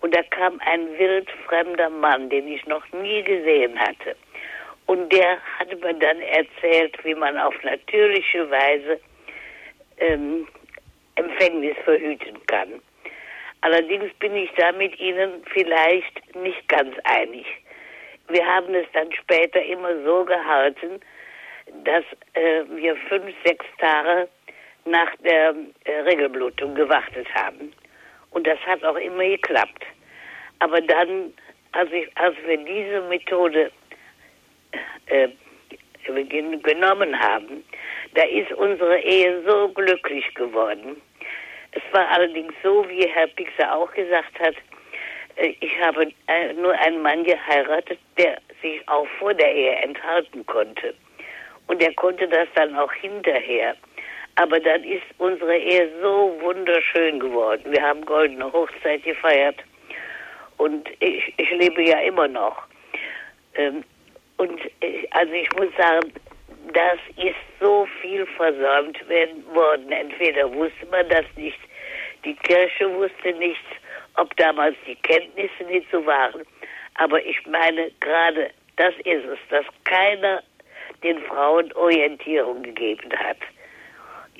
[0.00, 4.16] und da kam ein wildfremder Mann, den ich noch nie gesehen hatte.
[4.86, 9.00] Und der hatte mir dann erzählt, wie man auf natürliche Weise
[9.98, 10.46] ähm,
[11.16, 12.80] Empfängnis verhüten kann.
[13.60, 17.44] Allerdings bin ich da mit Ihnen vielleicht nicht ganz einig.
[18.28, 21.00] Wir haben es dann später immer so gehalten,
[21.84, 24.28] dass äh, wir fünf, sechs Tage
[24.84, 27.72] nach der äh, Regelblutung gewartet haben.
[28.30, 29.84] Und das hat auch immer geklappt.
[30.60, 31.32] Aber dann,
[31.72, 33.70] als, ich, als wir diese Methode
[35.06, 35.28] äh,
[36.62, 37.64] genommen haben,
[38.14, 41.00] da ist unsere Ehe so glücklich geworden.
[41.72, 44.54] Es war allerdings so, wie Herr Pixer auch gesagt hat,
[45.36, 50.44] äh, ich habe äh, nur einen Mann geheiratet, der sich auch vor der Ehe enthalten
[50.46, 50.94] konnte.
[51.66, 53.76] Und er konnte das dann auch hinterher.
[54.38, 57.72] Aber dann ist unsere Ehe so wunderschön geworden.
[57.72, 59.56] Wir haben goldene Hochzeit gefeiert.
[60.58, 62.56] Und ich, ich lebe ja immer noch.
[63.54, 63.82] Ähm,
[64.36, 66.12] und ich, also ich muss sagen,
[66.72, 68.98] das ist so viel versäumt
[69.52, 69.90] worden.
[69.90, 71.58] Entweder wusste man das nicht,
[72.24, 73.66] die Kirche wusste nichts,
[74.14, 76.42] ob damals die Kenntnisse nicht so waren.
[76.94, 80.44] Aber ich meine, gerade das ist es, dass keiner
[81.02, 83.38] den Frauen Orientierung gegeben hat.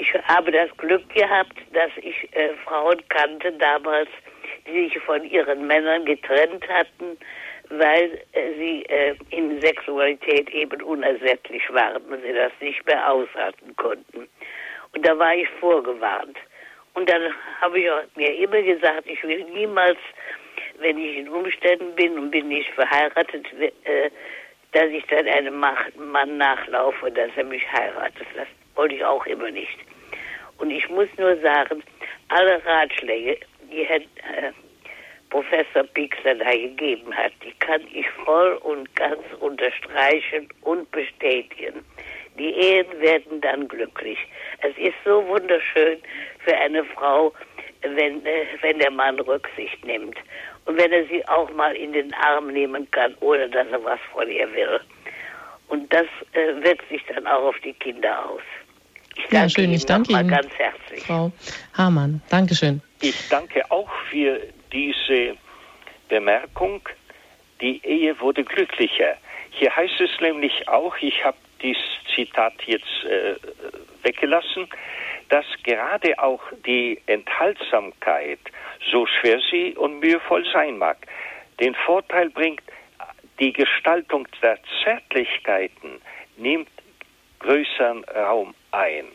[0.01, 4.09] Ich habe das Glück gehabt, dass ich äh, Frauen kannte damals,
[4.64, 7.18] die sich von ihren Männern getrennt hatten,
[7.68, 13.74] weil äh, sie äh, in Sexualität eben unersättlich waren und sie das nicht mehr aushalten
[13.74, 14.28] konnten.
[14.94, 16.38] Und da war ich vorgewarnt.
[16.94, 19.99] Und dann habe ich mir immer gesagt, ich will niemals,
[20.78, 23.46] wenn ich in Umständen bin und bin nicht verheiratet,
[23.84, 24.11] äh,
[24.72, 28.26] dass ich dann einem Mann nachlaufe, dass er mich heiratet.
[28.36, 28.46] Das
[28.79, 29.76] wollte ich auch immer nicht.
[30.59, 31.83] Und ich muss nur sagen,
[32.29, 33.39] alle Ratschläge,
[33.70, 34.53] die Herr äh,
[35.31, 41.85] Professor Pixler da gegeben hat, die kann ich voll und ganz unterstreichen und bestätigen.
[42.39, 44.18] Die Ehen werden dann glücklich.
[44.62, 45.99] Es ist so wunderschön
[46.45, 47.35] für eine Frau,
[47.83, 50.16] wenn, äh, wenn der Mann Rücksicht nimmt.
[50.66, 54.01] Und wenn er sie auch mal in den Arm nehmen kann, ohne dass er was
[54.12, 54.81] von ihr will.
[55.68, 58.43] Und das äh, wirkt sich dann auch auf die Kinder aus.
[59.19, 61.03] Ich danke ja, schön, Ihnen ich danke Ihnen ganz herzlich.
[61.03, 61.33] Frau
[61.77, 62.81] Hamann, Dankeschön.
[63.01, 64.41] Ich danke auch für
[64.73, 65.37] diese
[66.09, 66.81] Bemerkung.
[67.61, 69.16] Die Ehe wurde glücklicher.
[69.51, 71.83] Hier heißt es nämlich auch, ich habe dieses
[72.14, 73.35] Zitat jetzt äh,
[74.03, 74.69] weggelassen,
[75.29, 78.39] dass gerade auch die Enthaltsamkeit,
[78.91, 80.97] so schwer sie und mühevoll sein mag,
[81.61, 82.62] den Vorteil bringt,
[83.41, 86.01] die Gestaltung der Zärtlichkeiten
[86.37, 86.69] nimmt
[87.41, 89.07] größeren Raum ein.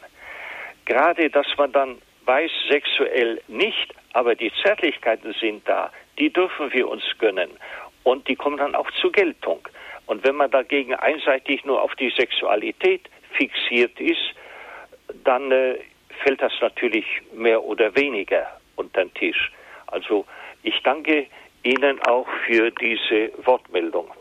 [0.86, 6.88] Gerade, dass man dann weiß, sexuell nicht, aber die Zärtlichkeiten sind da, die dürfen wir
[6.88, 7.49] uns gönnen
[8.04, 9.68] und die kommen dann auch zur Geltung.
[10.06, 14.34] Und wenn man dagegen einseitig nur auf die Sexualität fixiert ist,
[15.24, 15.80] dann äh,
[16.24, 19.51] fällt das natürlich mehr oder weniger unter den Tisch.
[19.88, 20.26] Also
[20.64, 21.28] ich danke
[21.64, 24.12] Ihnen auch für diese Wortmeldung.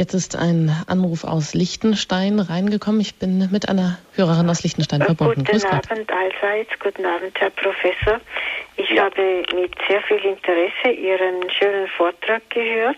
[0.00, 3.02] Jetzt ist ein Anruf aus Liechtenstein reingekommen.
[3.02, 5.44] Ich bin mit einer Hörerin aus Liechtenstein verbunden.
[5.44, 8.18] Guten Abend allseits, guten Abend, Herr Professor.
[8.76, 9.04] Ich ja.
[9.04, 12.96] habe mit sehr viel Interesse Ihren schönen Vortrag gehört.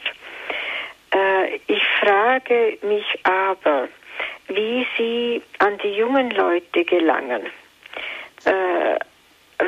[1.13, 3.89] Äh, ich frage mich aber,
[4.47, 7.43] wie Sie an die jungen Leute gelangen.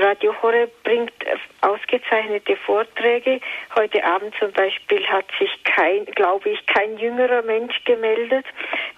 [0.00, 1.12] Radio Horeb bringt
[1.60, 3.40] ausgezeichnete Vorträge.
[3.76, 8.44] Heute Abend zum Beispiel hat sich kein, glaube ich, kein jüngerer Mensch gemeldet.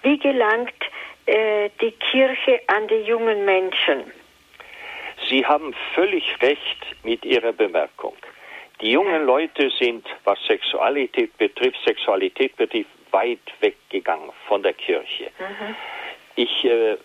[0.01, 0.73] Wie gelangt
[1.27, 4.11] äh, die Kirche an die jungen Menschen?
[5.29, 8.15] Sie haben völlig recht mit Ihrer Bemerkung.
[8.81, 15.31] Die jungen Leute sind, was Sexualität betrifft, Sexualität betrifft, weit weggegangen von der Kirche.
[15.39, 15.75] Mhm.
[16.35, 16.97] Ich äh,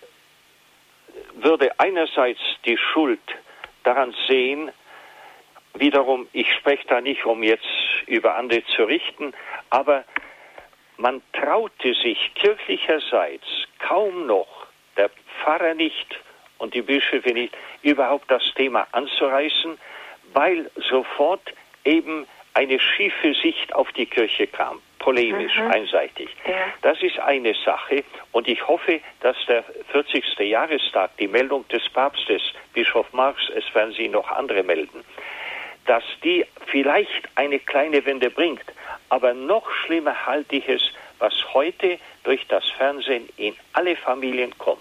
[1.35, 3.21] würde einerseits die Schuld
[3.85, 4.71] daran sehen,
[5.75, 7.67] wiederum, ich spreche da nicht, um jetzt
[8.07, 9.33] über andere zu richten,
[9.71, 10.05] aber
[10.97, 13.47] man traute sich kirchlicherseits
[13.79, 14.67] kaum noch,
[14.97, 15.11] der
[15.41, 16.19] Pfarrer nicht
[16.59, 19.79] und die Bischöfe nicht, überhaupt das Thema anzureißen,
[20.33, 21.53] weil sofort
[21.85, 25.71] eben eine schiefe Sicht auf die Kirche kam polemisch, mhm.
[25.71, 26.31] einseitig.
[26.47, 26.55] Ja.
[26.81, 30.39] Das ist eine Sache und ich hoffe, dass der 40.
[30.39, 32.43] Jahrestag die Meldung des Papstes,
[32.73, 35.05] Bischof Marx, es werden Sie noch andere melden,
[35.87, 38.65] dass die vielleicht eine kleine Wende bringt.
[39.11, 40.83] Aber noch schlimmer halte ich es,
[41.19, 44.81] was heute durch das Fernsehen in alle Familien kommt.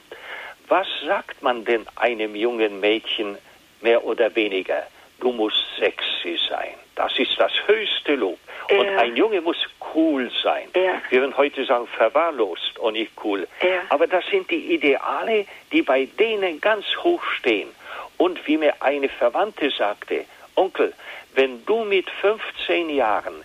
[0.67, 3.37] Was sagt man denn einem jungen Mädchen
[3.81, 4.87] mehr oder weniger?
[5.19, 6.75] Du musst sexy sein.
[6.95, 8.39] Das ist das höchste Lob.
[8.69, 8.79] Ja.
[8.79, 9.57] Und ein Junge muss
[9.93, 10.69] cool sein.
[10.75, 11.01] Ja.
[11.09, 13.47] Wir würden heute sagen, verwahrlost und nicht cool.
[13.61, 13.81] Ja.
[13.89, 17.69] Aber das sind die Ideale, die bei denen ganz hoch stehen.
[18.17, 20.25] Und wie mir eine Verwandte sagte,
[20.55, 20.93] Onkel,
[21.33, 23.43] wenn du mit 15 Jahren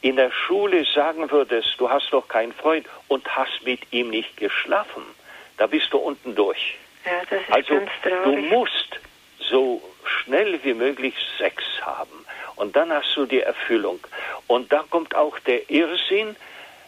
[0.00, 4.36] in der Schule sagen würdest, du hast doch keinen Freund und hast mit ihm nicht
[4.36, 5.02] geschlafen,
[5.56, 6.76] da bist du unten durch.
[7.50, 7.80] Also
[8.24, 9.00] du musst
[9.38, 12.23] so schnell wie möglich Sex haben.
[12.56, 14.00] Und dann hast du die Erfüllung.
[14.46, 16.36] Und da kommt auch der Irrsinn.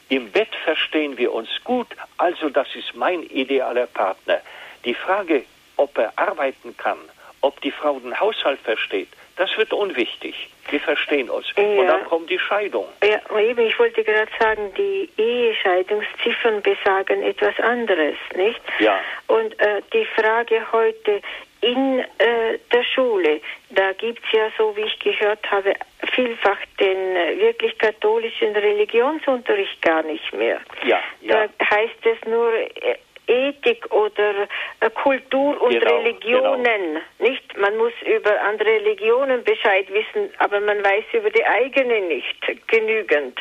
[0.09, 4.41] Im Bett verstehen wir uns gut, also das ist mein idealer Partner.
[4.85, 5.45] Die Frage,
[5.77, 6.99] ob er arbeiten kann,
[7.41, 10.49] ob die Frau den Haushalt versteht, das wird unwichtig.
[10.71, 11.47] Wir verstehen uns.
[11.57, 11.63] Ja.
[11.63, 12.87] Und dann kommt die Scheidung.
[13.05, 18.61] Ja, eben, ich wollte gerade sagen, die Ehescheidungsziffern besagen etwas anderes, nicht?
[18.79, 18.99] Ja.
[19.29, 21.21] Und äh, die Frage heute,
[21.61, 25.75] in äh, der Schule, da gibt es ja, so wie ich gehört habe,
[26.13, 30.61] vielfach den äh, wirklich katholischen Religionsunterricht gar nicht mehr.
[30.85, 31.49] Ja, ja.
[31.59, 32.97] Da heißt es nur äh,
[33.27, 34.49] Ethik oder
[34.81, 36.65] äh, Kultur und genau, Religionen.
[36.65, 37.01] Genau.
[37.19, 42.69] Nicht, man muss über andere Religionen Bescheid wissen, aber man weiß über die eigene nicht
[42.69, 43.39] genügend.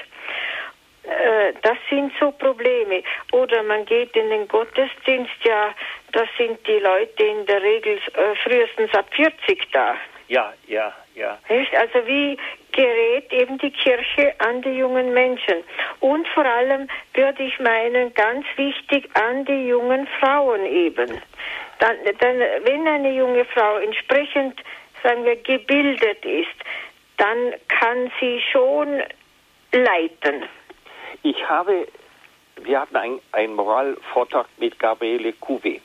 [1.03, 3.03] Äh, das sind so Probleme.
[3.31, 5.73] Oder man geht in den Gottesdienst, ja,
[6.11, 9.95] da sind die Leute in der Regel äh, frühestens ab 40 da.
[10.27, 11.38] Ja, ja, ja.
[11.49, 11.75] Nicht?
[11.75, 12.38] Also wie
[12.76, 15.63] gerät eben die Kirche an die jungen Menschen?
[15.99, 21.09] Und vor allem würde ich meinen, ganz wichtig, an die jungen Frauen eben.
[21.80, 24.61] Dann, dann, wenn eine junge Frau entsprechend,
[25.03, 26.55] sagen wir, gebildet ist,
[27.17, 29.01] dann kann sie schon
[29.71, 30.43] leiten.
[31.23, 31.88] Ich habe,
[32.61, 35.80] wir hatten einen Moralvortrag mit Gabriele Couvé,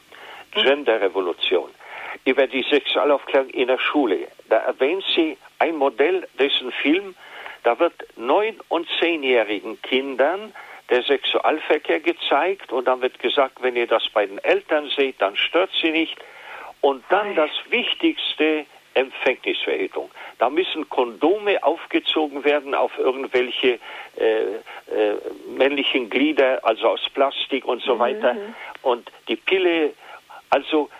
[0.52, 0.62] hm.
[0.62, 1.70] Genderrevolution,
[2.24, 4.28] über die Sexualaufklärung in der Schule.
[4.48, 7.14] Da erwähnt sie ein Modell, dessen Film,
[7.62, 10.52] da wird neun- und zehnjährigen Kindern
[10.88, 15.36] der Sexualverkehr gezeigt und dann wird gesagt, wenn ihr das bei den Eltern seht, dann
[15.36, 16.16] stört sie nicht.
[16.80, 20.10] Und dann das Wichtigste, Empfängnisverhütung.
[20.38, 23.78] Da müssen Kondome aufgezogen werden auf irgendwelche
[24.16, 25.16] äh, äh,
[25.56, 27.98] männlichen Glieder, also aus Plastik und so mhm.
[28.00, 28.36] weiter.
[28.82, 29.92] Und die Pille,
[30.48, 30.90] also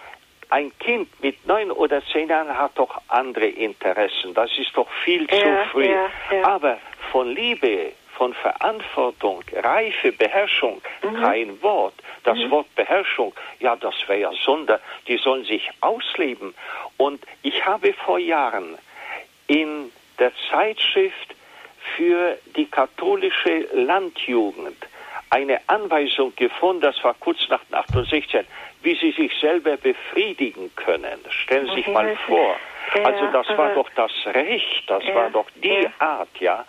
[0.51, 4.35] ein Kind mit neun oder zehn Jahren hat doch andere Interessen.
[4.35, 5.87] Das ist doch viel ja, zu früh.
[5.87, 6.45] Ja, ja.
[6.45, 6.79] Aber
[7.13, 11.15] von Liebe, von Verantwortung, Reife, Beherrschung, mhm.
[11.15, 11.95] kein Wort.
[12.25, 12.51] Das mhm.
[12.51, 14.81] Wort Beherrschung, ja, das wäre ja Sonder.
[15.07, 16.55] Die sollen sich ausleben.
[16.97, 18.77] Und ich habe vor Jahren
[19.47, 21.35] in der Zeitschrift
[21.97, 24.77] für die katholische Landjugend
[25.31, 28.45] eine Anweisung gefunden, das war kurz nach 68,
[28.83, 31.21] wie sie sich selber befriedigen können.
[31.31, 32.57] Stellen Sie sich mal vor.
[33.05, 36.65] Also das war doch das Recht, das war doch die Art, ja.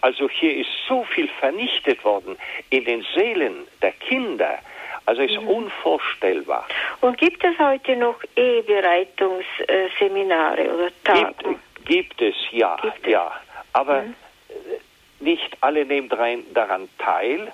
[0.00, 2.36] Also hier ist so viel vernichtet worden
[2.70, 4.58] in den Seelen der Kinder.
[5.06, 5.48] Also ist mhm.
[5.48, 6.66] unvorstellbar.
[7.00, 11.34] Und gibt es heute noch Ehebereitungsseminare oder Tage?
[11.38, 13.32] Gibt, gibt, es, ja, gibt ja.
[13.72, 14.14] Aber mhm.
[15.20, 16.10] nicht alle nehmen
[16.54, 17.52] daran teil.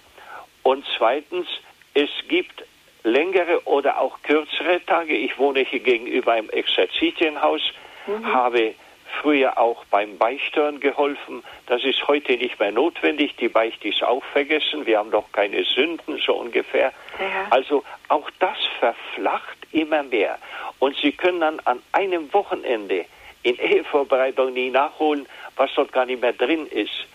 [0.62, 1.48] Und zweitens,
[1.94, 2.62] es gibt
[3.02, 5.14] längere oder auch kürzere Tage.
[5.14, 7.62] Ich wohne hier gegenüber einem Exerzitienhaus,
[8.06, 8.32] mhm.
[8.32, 8.74] habe
[9.20, 11.42] früher auch beim Beichtern geholfen.
[11.66, 13.36] Das ist heute nicht mehr notwendig.
[13.36, 14.86] Die Beichte ist auch vergessen.
[14.86, 16.92] Wir haben doch keine Sünden, so ungefähr.
[17.18, 17.46] Ja.
[17.50, 20.38] Also auch das verflacht immer mehr.
[20.78, 23.04] Und Sie können dann an einem Wochenende
[23.42, 25.26] in Ehevorbereitung nie nachholen,
[25.56, 27.06] was dort gar nicht mehr drin ist.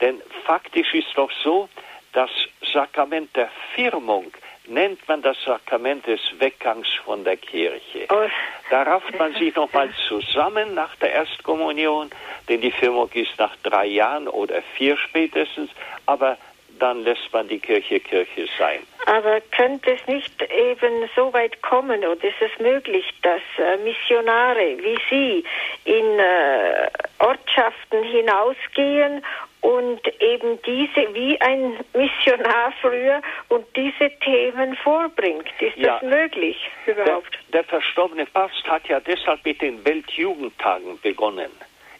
[0.00, 1.68] Denn faktisch ist doch so,
[2.12, 2.30] das
[2.72, 4.32] Sakrament der Firmung
[4.70, 8.06] nennt man das Sakrament des Weggangs von der Kirche.
[8.08, 8.28] Oh.
[8.70, 12.10] Da rafft man sich nochmal zusammen nach der Erstkommunion,
[12.48, 15.70] denn die Firmung ist nach drei Jahren oder vier spätestens,
[16.06, 16.38] aber
[16.80, 18.80] dann lässt man die Kirche Kirche sein.
[19.06, 24.76] Aber könnte es nicht eben so weit kommen oder ist es möglich, dass äh, Missionare
[24.78, 25.44] wie Sie
[25.84, 29.22] in äh, Ortschaften hinausgehen
[29.60, 35.46] und eben diese wie ein Missionar früher und diese Themen vorbringt.
[35.60, 36.56] Ist ja, das möglich
[36.86, 37.38] überhaupt?
[37.52, 41.50] Der, der, verstorbene Papst hat ja deshalb mit den Weltjugendtagen begonnen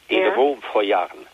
[0.09, 0.33] in ja.
[0.35, 1.27] Rom vor Jahren.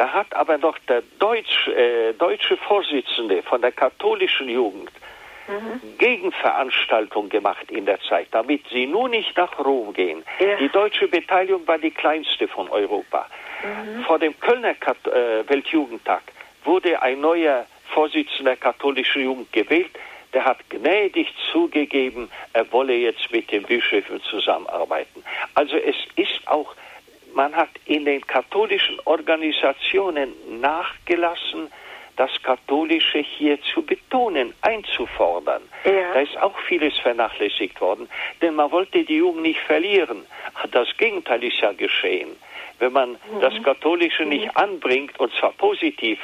[0.00, 4.90] Da hat aber noch der Deutsch, äh, deutsche Vorsitzende von der katholischen Jugend
[5.46, 5.98] mhm.
[5.98, 10.24] Gegenveranstaltung gemacht in der Zeit, damit sie nur nicht nach Rom gehen.
[10.38, 10.56] Ja.
[10.56, 13.26] Die deutsche Beteiligung war die kleinste von Europa.
[13.62, 14.04] Mhm.
[14.04, 16.22] Vor dem Kölner Kat äh, Weltjugendtag
[16.64, 19.90] wurde ein neuer Vorsitzender der katholischen Jugend gewählt.
[20.32, 25.22] Der hat gnädig zugegeben, er wolle jetzt mit den Bischöfen zusammenarbeiten.
[25.54, 26.74] Also es ist auch
[27.34, 31.70] man hat in den katholischen Organisationen nachgelassen,
[32.16, 35.62] das Katholische hier zu betonen, einzufordern.
[35.84, 36.12] Ja.
[36.12, 38.08] Da ist auch vieles vernachlässigt worden,
[38.42, 40.26] denn man wollte die Jugend nicht verlieren.
[40.70, 42.36] Das Gegenteil ist ja geschehen.
[42.78, 43.40] Wenn man mhm.
[43.40, 44.50] das Katholische nicht mhm.
[44.54, 46.18] anbringt, und zwar positiv,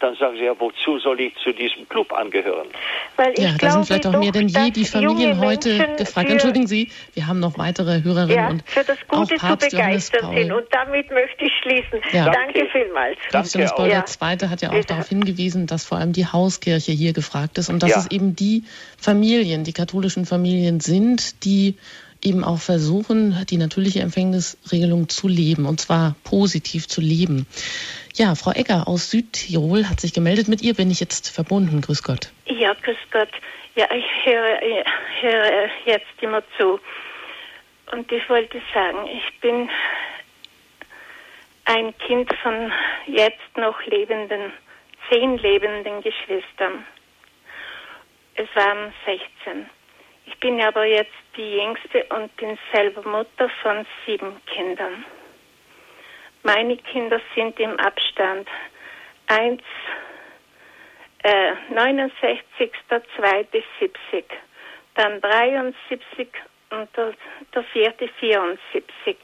[0.00, 2.68] dann sagen sie ja, wozu soll ich zu diesem Club angehören?
[3.36, 6.30] ja, da sind vielleicht auch mehr denn je die Familien heute gefragt.
[6.30, 9.76] Entschuldigen Sie, wir haben noch weitere Hörerinnen ja, und für das Gute auch Papst zu
[9.76, 10.52] begeistern sind.
[10.52, 12.00] Und damit möchte ich schließen.
[12.12, 12.30] Ja.
[12.30, 13.18] Danke, Danke vielmals.
[13.30, 14.04] Papst Johannes Paul ja.
[14.32, 14.48] II.
[14.48, 14.86] hat ja auch Bitte.
[14.86, 17.98] darauf hingewiesen, dass vor allem die Hauskirche hier gefragt ist und dass ja.
[17.98, 18.64] es eben die
[18.98, 21.76] Familien, die katholischen Familien sind, die
[22.22, 27.46] eben auch versuchen, die natürliche Empfängnisregelung zu leben und zwar positiv zu leben.
[28.18, 30.48] Ja, Frau Egger aus Südtirol hat sich gemeldet.
[30.48, 31.82] Mit ihr bin ich jetzt verbunden.
[31.82, 32.32] Grüß Gott.
[32.46, 33.28] Ja, grüß Gott.
[33.74, 34.58] Ja, ich höre,
[35.20, 36.80] höre jetzt immer zu.
[37.92, 39.68] Und ich wollte sagen, ich bin
[41.66, 42.72] ein Kind von
[43.06, 44.50] jetzt noch lebenden,
[45.10, 46.86] zehn lebenden Geschwistern.
[48.34, 49.68] Es waren 16.
[50.24, 55.04] Ich bin aber jetzt die jüngste und bin selber Mutter von sieben Kindern.
[56.46, 58.48] Meine Kinder sind im Abstand
[59.26, 59.60] 1,
[61.24, 64.24] äh, 69, der zweite 70,
[64.94, 66.28] dann 73
[66.70, 67.14] und der,
[67.52, 69.16] der vierte 74,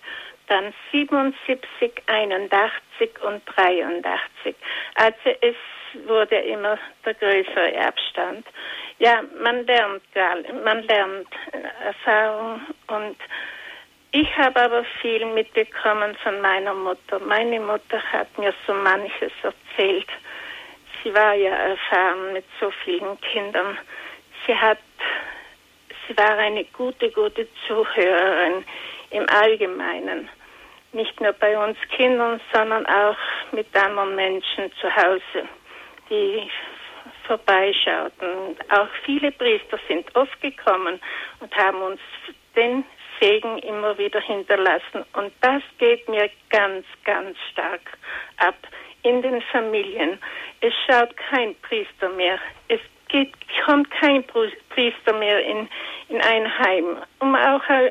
[0.48, 4.56] dann 77, 81 und 83.
[4.96, 5.54] Also es
[6.08, 8.48] wurde immer der größere Abstand.
[8.98, 10.02] Ja, man lernt,
[10.64, 11.28] man lernt
[11.84, 13.16] Erfahrung und
[14.12, 17.18] ich habe aber viel mitbekommen von meiner Mutter.
[17.18, 20.08] Meine Mutter hat mir so manches erzählt.
[21.02, 23.78] Sie war ja erfahren mit so vielen Kindern.
[24.46, 24.78] Sie hat,
[26.06, 28.64] sie war eine gute, gute Zuhörerin
[29.10, 30.28] im Allgemeinen.
[30.92, 33.16] Nicht nur bei uns Kindern, sondern auch
[33.52, 35.48] mit anderen Menschen zu Hause,
[36.10, 36.50] die
[37.26, 38.56] vorbeischauten.
[38.68, 41.00] Auch viele Priester sind oft gekommen
[41.40, 42.00] und haben uns
[42.54, 42.84] den
[43.22, 45.04] Segen immer wieder hinterlassen.
[45.12, 47.80] Und das geht mir ganz, ganz stark
[48.38, 48.56] ab
[49.04, 50.18] in den Familien.
[50.60, 52.38] Es schaut kein Priester mehr.
[52.66, 53.32] Es geht,
[53.64, 55.68] kommt kein Priester mehr in,
[56.08, 57.90] in ein Heim, um auch äh,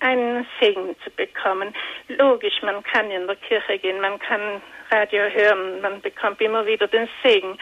[0.00, 1.74] einen Segen zu bekommen.
[2.08, 6.86] Logisch, man kann in der Kirche gehen, man kann Radio hören, man bekommt immer wieder
[6.86, 7.58] den Segen.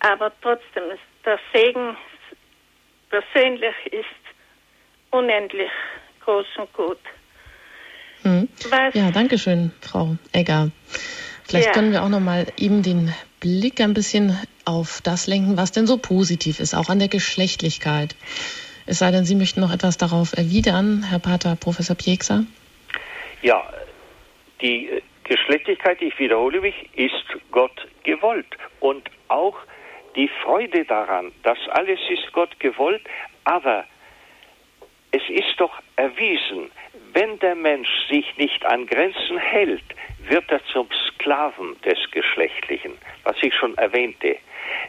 [0.00, 1.96] Aber trotzdem ist der Segen
[3.10, 4.06] persönlich ist
[5.10, 5.70] unendlich
[6.26, 6.98] groß und gut.
[8.22, 8.48] Hm.
[8.92, 10.70] Ja, danke schön, Frau Egger.
[11.44, 11.72] Vielleicht ja.
[11.72, 15.86] können wir auch noch mal eben den Blick ein bisschen auf das lenken, was denn
[15.86, 18.16] so positiv ist, auch an der Geschlechtlichkeit.
[18.86, 22.44] Es sei denn, Sie möchten noch etwas darauf erwidern, Herr Pater Professor Piekser.
[23.42, 23.62] Ja,
[24.60, 28.56] die Geschlechtlichkeit, ich wiederhole mich, ist Gott gewollt.
[28.80, 29.56] Und auch
[30.16, 33.02] die Freude daran, das alles ist Gott gewollt,
[33.44, 33.84] aber
[35.16, 36.70] es ist doch erwiesen,
[37.14, 39.84] wenn der Mensch sich nicht an Grenzen hält,
[40.28, 42.92] wird er zum Sklaven des Geschlechtlichen,
[43.24, 44.36] was ich schon erwähnte.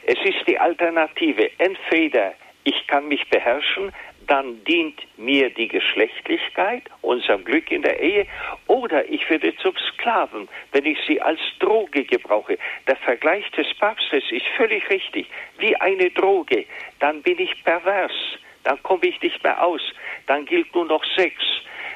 [0.06, 1.50] Es ist die Alternative.
[1.60, 2.34] Entweder
[2.66, 3.94] ich kann mich beherrschen,
[4.28, 8.28] dann dient mir die Geschlechtlichkeit, unserem Glück in der Ehe,
[8.68, 12.58] oder ich werde zum Sklaven, wenn ich sie als Droge gebrauche.
[12.86, 15.28] Der Vergleich des Papstes ist völlig richtig.
[15.60, 16.66] Wie eine Droge.
[17.00, 18.12] Dann bin ich pervers.
[18.68, 19.82] Dann komme ich nicht mehr aus.
[20.26, 21.36] Dann gilt nur noch Sex.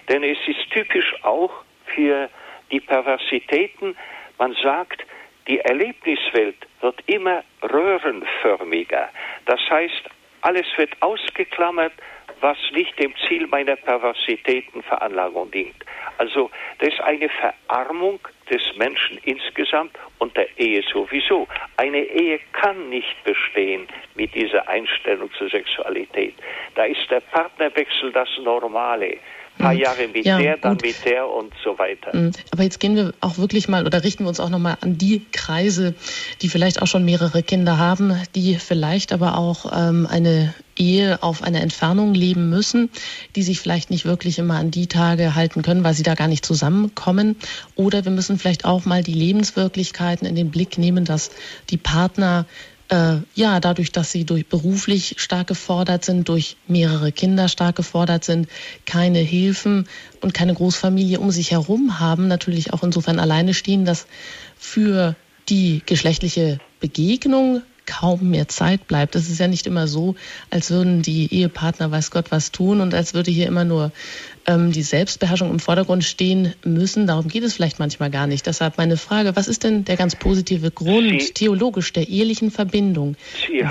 [0.07, 1.51] Denn es ist typisch auch
[1.85, 2.29] für
[2.71, 3.97] die Perversitäten.
[4.37, 5.03] Man sagt,
[5.49, 9.09] die Erlebniswelt wird immer röhrenförmiger.
[9.47, 10.09] Das heißt,
[10.43, 11.91] alles wird ausgeklammert,
[12.39, 15.75] was nicht dem Ziel meiner Perversitäten Veranlagung dient.
[16.19, 16.49] Also
[16.79, 18.19] das ist eine Verarmung
[18.51, 21.47] des Menschen insgesamt und der Ehe sowieso.
[21.77, 26.35] Eine Ehe kann nicht bestehen mit dieser Einstellung zur Sexualität.
[26.75, 29.17] Da ist der Partnerwechsel das Normale
[29.61, 29.79] paar mhm.
[29.79, 30.83] Jahre mit ja, der, dann gut.
[30.83, 32.15] mit der und so weiter.
[32.15, 32.31] Mhm.
[32.51, 35.25] Aber jetzt gehen wir auch wirklich mal oder richten wir uns auch nochmal an die
[35.31, 35.95] Kreise,
[36.41, 41.43] die vielleicht auch schon mehrere Kinder haben, die vielleicht aber auch ähm, eine Ehe auf
[41.43, 42.89] einer Entfernung leben müssen,
[43.35, 46.27] die sich vielleicht nicht wirklich immer an die Tage halten können, weil sie da gar
[46.27, 47.35] nicht zusammenkommen.
[47.75, 51.31] Oder wir müssen vielleicht auch mal die Lebenswirklichkeiten in den Blick nehmen, dass
[51.69, 52.45] die Partner
[52.91, 58.25] äh, ja, dadurch, dass sie durch beruflich stark gefordert sind, durch mehrere Kinder stark gefordert
[58.25, 58.49] sind,
[58.85, 59.87] keine Hilfen
[60.19, 64.07] und keine Großfamilie um sich herum haben, natürlich auch insofern alleine stehen, dass
[64.57, 65.15] für
[65.47, 69.15] die geschlechtliche Begegnung kaum mehr Zeit bleibt.
[69.15, 70.15] Es ist ja nicht immer so,
[70.49, 73.91] als würden die Ehepartner weiß Gott was tun und als würde hier immer nur
[74.47, 77.07] ähm, die Selbstbeherrschung im Vordergrund stehen müssen.
[77.07, 78.45] Darum geht es vielleicht manchmal gar nicht.
[78.45, 83.15] Deshalb meine Frage, was ist denn der ganz positive Grund Sie, theologisch der ehelichen Verbindung?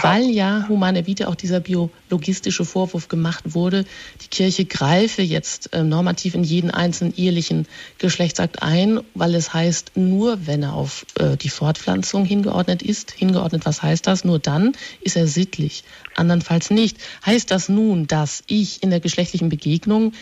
[0.02, 3.84] Weil ja Humane Vitae auch dieser biologistische Vorwurf gemacht wurde,
[4.22, 7.66] die Kirche greife jetzt äh, normativ in jeden einzelnen ehelichen
[7.98, 13.66] Geschlechtsakt ein, weil es heißt, nur wenn er auf äh, die Fortpflanzung hingeordnet ist, hingeordnet,
[13.66, 14.24] was heißt das?
[14.24, 15.84] Nur dann ist er sittlich,
[16.16, 16.98] andernfalls nicht.
[17.24, 20.12] Heißt das nun, dass ich in der geschlechtlichen Begegnung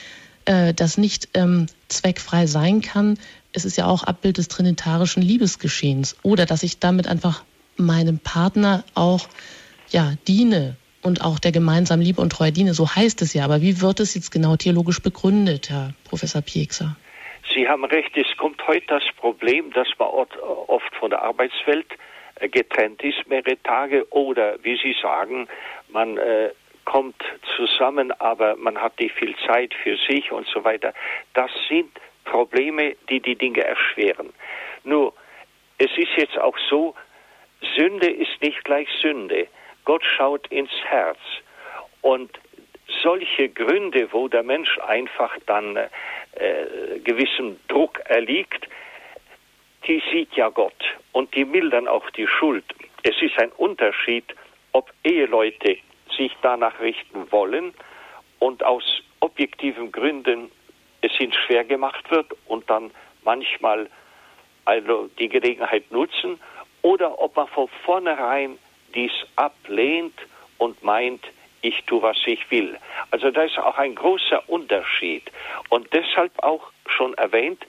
[0.49, 3.19] äh, das nicht ähm, zweckfrei sein kann.
[3.53, 6.17] Es ist ja auch Abbild des trinitarischen Liebesgeschehens.
[6.23, 7.45] Oder dass ich damit einfach
[7.77, 9.29] meinem Partner auch
[9.91, 12.73] ja, diene und auch der gemeinsamen Liebe und Treue diene.
[12.73, 13.45] So heißt es ja.
[13.45, 16.97] Aber wie wird es jetzt genau theologisch begründet, Herr Professor Piekser?
[17.55, 21.87] Sie haben recht, es kommt heute das Problem, dass man oft von der Arbeitswelt
[22.37, 25.47] äh, getrennt ist, mehrere Tage, oder wie Sie sagen,
[25.91, 26.51] man äh,
[26.89, 27.23] kommt
[27.55, 30.95] zusammen, aber man hat nicht viel Zeit für sich und so weiter.
[31.35, 31.91] Das sind
[32.25, 34.33] Probleme, die die Dinge erschweren.
[34.85, 35.13] Nur,
[35.77, 36.95] es ist jetzt auch so,
[37.77, 39.49] Sünde ist nicht gleich Sünde.
[39.85, 41.19] Gott schaut ins Herz.
[42.01, 42.31] Und
[43.03, 45.89] solche Gründe, wo der Mensch einfach dann äh,
[47.05, 48.67] gewissem Druck erliegt,
[49.87, 52.65] die sieht ja Gott und die mildern auch die Schuld.
[53.03, 54.25] Es ist ein Unterschied,
[54.73, 55.77] ob Eheleute
[56.13, 57.75] sich danach richten wollen
[58.39, 60.51] und aus objektiven Gründen
[61.01, 62.91] es ihnen schwer gemacht wird und dann
[63.25, 63.89] manchmal
[64.65, 66.41] also die Gelegenheit nutzen
[66.83, 68.59] oder ob man von vornherein
[68.95, 70.15] dies ablehnt
[70.59, 71.25] und meint,
[71.61, 72.79] ich tue, was ich will.
[73.11, 75.31] Also da ist auch ein großer Unterschied.
[75.69, 77.65] Und deshalb auch schon erwähnt,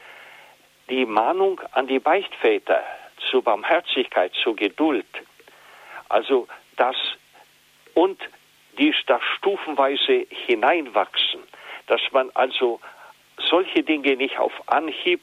[0.89, 2.83] die Mahnung an die Beichtväter
[3.29, 5.07] zur Barmherzigkeit, zur Geduld.
[6.07, 6.47] Also
[6.77, 6.95] das
[7.99, 8.21] und
[8.77, 11.41] die da stufenweise hineinwachsen,
[11.88, 12.80] dass man also
[13.49, 15.19] solche Dinge nicht auf Anhieb,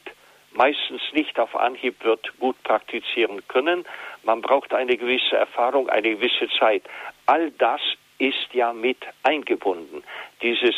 [0.51, 3.83] meistens nicht auf Anhieb wird gut praktizieren können.
[4.23, 6.83] Man braucht eine gewisse Erfahrung, eine gewisse Zeit.
[7.25, 7.81] All das
[8.19, 10.03] ist ja mit eingebunden,
[10.43, 10.75] dieses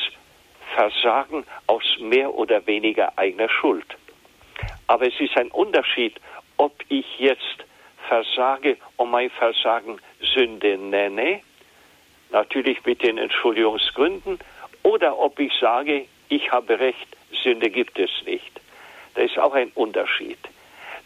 [0.74, 3.98] Versagen aus mehr oder weniger eigener Schuld.
[4.88, 6.16] Aber es ist ein Unterschied,
[6.56, 7.66] ob ich jetzt
[8.08, 10.00] versage und mein Versagen
[10.34, 11.42] Sünde nenne
[12.32, 14.40] natürlich mit den Entschuldigungsgründen,
[14.84, 17.08] oder ob ich sage, ich habe recht,
[17.44, 18.60] Sünde gibt es nicht.
[19.16, 20.40] Da ist auch ein Unterschied.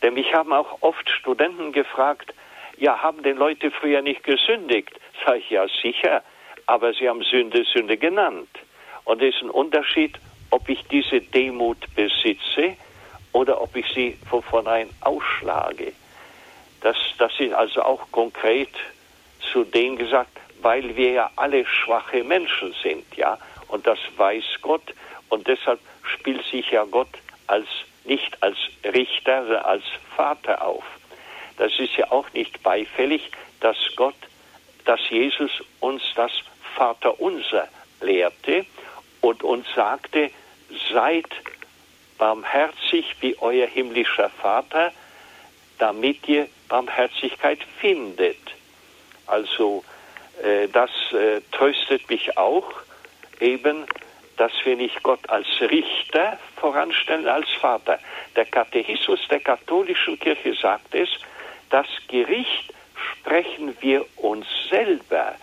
[0.01, 2.33] Denn mich haben auch oft Studenten gefragt,
[2.77, 4.99] ja, haben denn Leute früher nicht gesündigt?
[5.25, 6.23] Sag ich, ja, sicher.
[6.65, 8.49] aber sie haben Sünde, Sünde genannt.
[9.05, 10.17] Und es ist ein Unterschied,
[10.49, 12.77] ob ich diese Demut besitze
[13.31, 15.93] oder ob ich sie von vornherein ausschlage.
[16.81, 18.69] Das, das ist also auch konkret
[19.51, 23.37] zu denen gesagt, weil wir ja alle schwache Menschen sind, ja,
[23.67, 24.93] und das weiß Gott
[25.29, 27.09] und deshalb spielt sich ja Gott
[27.47, 27.67] als
[28.05, 29.83] nicht als Richter, sondern als
[30.15, 30.83] Vater auf.
[31.57, 34.15] Das ist ja auch nicht beifällig, dass Gott,
[34.85, 36.31] dass Jesus uns das
[36.75, 37.67] Vaterunser
[38.01, 38.65] lehrte
[39.21, 40.31] und uns sagte,
[40.91, 41.27] seid
[42.17, 44.91] barmherzig wie euer himmlischer Vater,
[45.77, 48.37] damit ihr Barmherzigkeit findet.
[49.27, 49.83] Also
[50.71, 52.71] das äh, tröstet mich auch
[53.39, 53.85] eben,
[54.37, 57.99] dass wir nicht Gott als Richter voranstellen, als Vater.
[58.35, 61.09] Der Katechismus der katholischen Kirche sagt es,
[61.69, 65.35] das Gericht sprechen wir uns selber,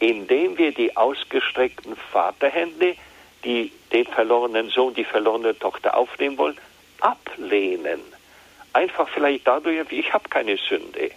[0.00, 2.96] indem wir die ausgestreckten Vaterhände,
[3.44, 6.58] die den verlorenen Sohn, die verlorene Tochter aufnehmen wollen,
[7.00, 8.00] ablehnen.
[8.72, 11.10] Einfach vielleicht dadurch, ich habe keine Sünde.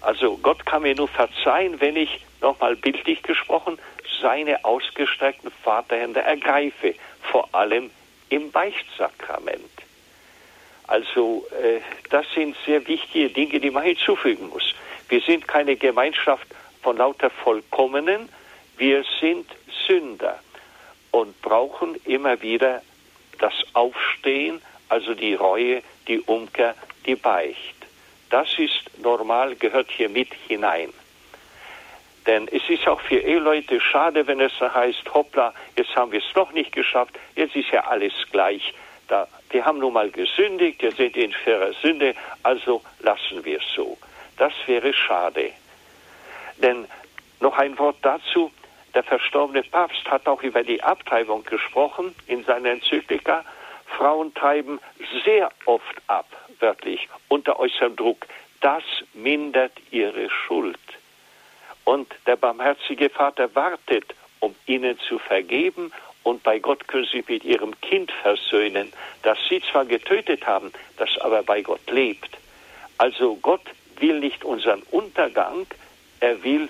[0.00, 3.78] Also Gott kann mir nur verzeihen, wenn ich, nochmal bildlich gesprochen,
[4.20, 7.90] seine ausgestreckten Vaterhände ergreife, vor allem
[8.28, 9.70] im Beichtsakrament.
[10.86, 14.74] Also äh, das sind sehr wichtige Dinge, die man hinzufügen muss.
[15.08, 16.46] Wir sind keine Gemeinschaft
[16.82, 18.28] von lauter Vollkommenen,
[18.76, 19.46] wir sind
[19.86, 20.40] Sünder
[21.10, 22.82] und brauchen immer wieder
[23.38, 26.74] das Aufstehen, also die Reue, die Umkehr,
[27.06, 27.79] die Beicht.
[28.30, 30.92] Das ist normal, gehört hier mit hinein.
[32.26, 36.32] Denn es ist auch für Eheleute schade, wenn es heißt, hoppla, jetzt haben wir es
[36.34, 38.72] doch nicht geschafft, jetzt ist ja alles gleich.
[39.08, 43.58] Da, die haben nun mal gesündigt, jetzt sind die in schwerer Sünde, also lassen wir
[43.58, 43.98] es so.
[44.36, 45.50] Das wäre schade.
[46.58, 46.86] Denn
[47.40, 48.52] noch ein Wort dazu,
[48.94, 53.44] der verstorbene Papst hat auch über die Abtreibung gesprochen in seiner Enzyklika.
[53.96, 54.78] Frauen treiben
[55.24, 56.26] sehr oft ab,
[56.60, 58.26] wörtlich, unter äußerem Druck.
[58.60, 58.82] Das
[59.14, 60.78] mindert ihre Schuld.
[61.84, 65.92] Und der barmherzige Vater wartet, um ihnen zu vergeben
[66.22, 68.92] und bei Gott können sie mit ihrem Kind versöhnen,
[69.22, 72.36] das sie zwar getötet haben, das aber bei Gott lebt.
[72.98, 73.62] Also Gott
[73.98, 75.66] will nicht unseren Untergang,
[76.20, 76.68] er will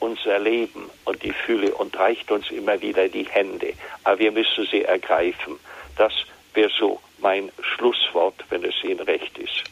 [0.00, 3.72] unser Leben und die Fülle und reicht uns immer wieder die Hände.
[4.04, 5.58] Aber wir müssen sie ergreifen.
[5.96, 6.12] Das
[6.54, 9.64] wäre so mein Schlusswort, wenn es Ihnen recht ist.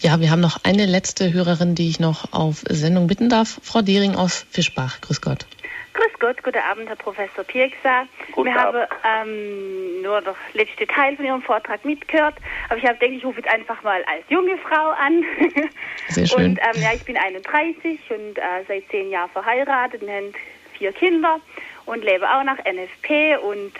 [0.00, 3.58] Ja, wir haben noch eine letzte Hörerin, die ich noch auf Sendung bitten darf.
[3.62, 5.00] Frau Dering aus Fischbach.
[5.00, 5.46] Grüß Gott.
[5.94, 8.06] Grüß Gott, guten Abend, Herr Professor Pirksa.
[8.30, 8.88] Guten ich Abend.
[8.88, 12.36] habe ähm, nur das letzte Teil von Ihrem Vortrag mitgehört,
[12.68, 15.24] aber ich habe denke ich rufe jetzt einfach mal als junge Frau an.
[16.08, 16.50] Sehr schön.
[16.50, 20.32] Und ähm, ja, ich bin 31 und äh, seit zehn Jahren verheiratet und habe
[20.78, 21.40] vier Kinder
[21.86, 23.72] und lebe auch nach NFP und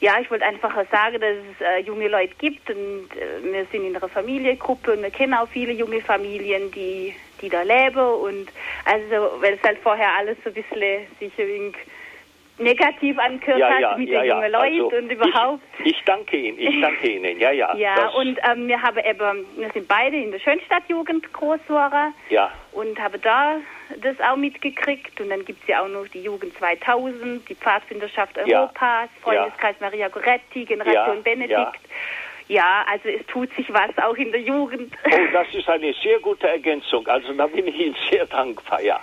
[0.00, 3.84] ja, ich wollte einfach sagen, dass es äh, junge Leute gibt und äh, wir sind
[3.84, 8.48] in einer Familiengruppe und wir kennen auch viele junge Familien, die, die da leben und
[8.84, 11.74] also, weil es halt vorher alles so ein bisschen sich wenig
[12.58, 15.62] negativ angehört Ja, hat ja, mit ja, den jungen Leuten Also, und überhaupt.
[15.80, 17.74] Ich, ich danke Ihnen, ich danke Ihnen, ja, ja.
[17.76, 22.52] Ja, und ähm, wir haben eben, wir sind beide in der Schönstadtjugend groß geworden ja,
[22.72, 23.56] und habe da
[24.00, 25.20] das auch mitgekriegt.
[25.20, 28.60] Und dann gibt es ja auch noch die Jugend 2000, die Pfadfinderschaft Ja.
[28.62, 31.50] Europas, Freundeskreis Maria Goretti, Generation Ja, Benedikt.
[31.50, 31.70] ja.
[32.48, 32.84] Ja.
[32.90, 34.92] also es tut sich was auch in der Jugend.
[35.04, 37.06] Oh, das ist eine sehr gute Ergänzung.
[37.06, 39.00] Also da bin ich Ihnen sehr dankbar, ja.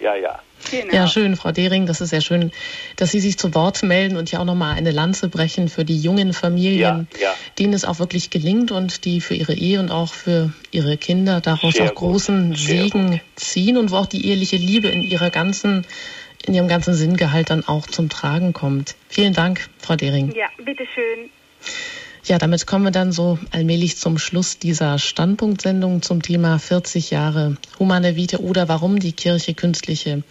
[0.00, 0.38] Ja, ja.
[0.70, 0.94] genau.
[0.94, 1.86] Ja, schön, Frau Dering.
[1.86, 2.52] Das ist sehr schön,
[2.96, 5.98] dass Sie sich zu Wort melden und ja auch nochmal eine Lanze brechen für die
[5.98, 7.34] jungen Familien, Ja, ja.
[7.58, 11.40] denen es auch wirklich gelingt und die für ihre Ehe und auch für ihre Kinder
[11.40, 15.02] daraus Sehr auch gut, großen sehr Segen ziehen und wo auch die eheliche Liebe in
[15.02, 15.84] ihrer ganzen,
[16.46, 18.94] in ihrem ganzen Sinngehalt dann auch zum Tragen kommt.
[19.08, 20.34] Vielen Dank, Frau Dering.
[20.34, 21.30] Ja, bitteschön.
[22.28, 27.56] Ja, damit kommen wir dann so allmählich zum Schluss dieser Standpunktsendung zum Thema 40 Jahre
[27.78, 30.22] Humane Vitae oder warum die Kirche künstliche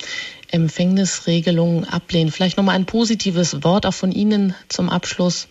[0.51, 2.31] Empfängnisregelungen ablehnt.
[2.31, 5.49] Vielleicht nochmal ein positives Wort auch von Ihnen zum Abschluss.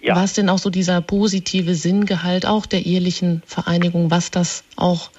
[0.00, 0.14] Ja.
[0.14, 5.10] Was denn auch so dieser positive Sinngehalt auch der ehelichen Vereinigung, was das auch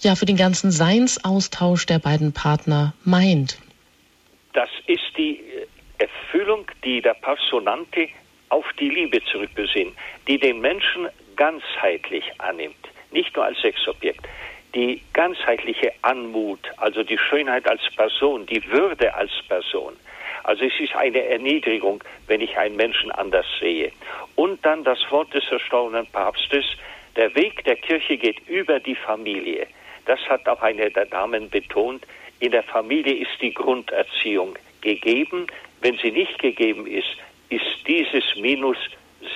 [0.00, 3.58] ja für den ganzen Seinsaustausch der beiden Partner meint?
[4.54, 5.66] Das ist die äh,
[5.98, 8.08] Erfüllung, die der Personante
[8.50, 9.94] auf die Liebe zurückbesinnt,
[10.26, 14.26] die den Menschen ganzheitlich annimmt, nicht nur als Sexobjekt.
[14.74, 19.94] Die ganzheitliche Anmut, also die Schönheit als Person, die Würde als Person.
[20.44, 23.92] Also es ist eine Erniedrigung, wenn ich einen Menschen anders sehe.
[24.34, 26.64] Und dann das Wort des verstorbenen Papstes,
[27.16, 29.66] der Weg der Kirche geht über die Familie.
[30.06, 32.06] Das hat auch eine der Damen betont.
[32.40, 35.46] In der Familie ist die Grunderziehung gegeben.
[35.80, 37.16] Wenn sie nicht gegeben ist,
[37.50, 38.76] ist dieses Minus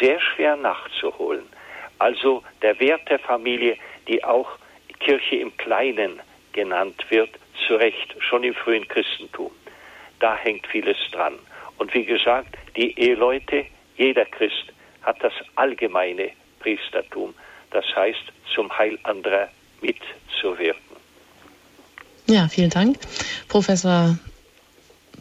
[0.00, 1.44] sehr schwer nachzuholen.
[1.98, 3.76] Also der Wert der Familie,
[4.08, 4.48] die auch
[5.00, 6.20] Kirche im Kleinen
[6.52, 7.30] genannt wird,
[7.66, 9.50] zu Recht, schon im frühen Christentum.
[10.20, 11.34] Da hängt vieles dran.
[11.78, 13.66] Und wie gesagt, die Eheleute,
[13.96, 14.72] jeder Christ
[15.02, 16.30] hat das allgemeine
[16.60, 17.34] Priestertum,
[17.70, 18.24] das heißt
[18.54, 19.48] zum Heil anderer
[19.80, 20.80] mitzuwirken.
[22.26, 22.98] Ja, vielen Dank,
[23.48, 24.16] Professor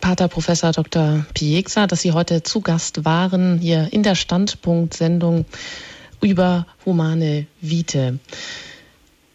[0.02, 1.26] Pater Professor Dr.
[1.36, 5.46] Pieksa, dass Sie heute zu Gast waren hier in der Standpunkt-Sendung
[6.22, 8.20] über humane Vite.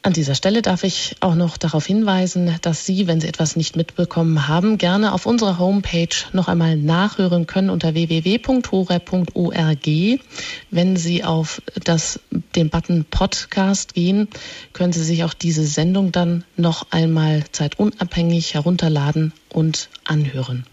[0.03, 3.77] An dieser Stelle darf ich auch noch darauf hinweisen, dass Sie, wenn Sie etwas nicht
[3.77, 9.87] mitbekommen haben, gerne auf unserer Homepage noch einmal nachhören können unter www.hore.org.
[10.71, 12.21] Wenn Sie auf das,
[12.55, 14.29] den Button Podcast gehen,
[14.73, 20.67] können Sie sich auch diese Sendung dann noch einmal zeitunabhängig herunterladen und anhören.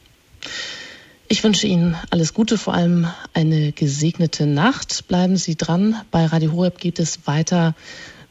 [1.29, 5.07] Ich wünsche Ihnen alles Gute, vor allem eine gesegnete Nacht.
[5.07, 5.95] Bleiben Sie dran.
[6.11, 7.75] Bei Radio Horeb geht es weiter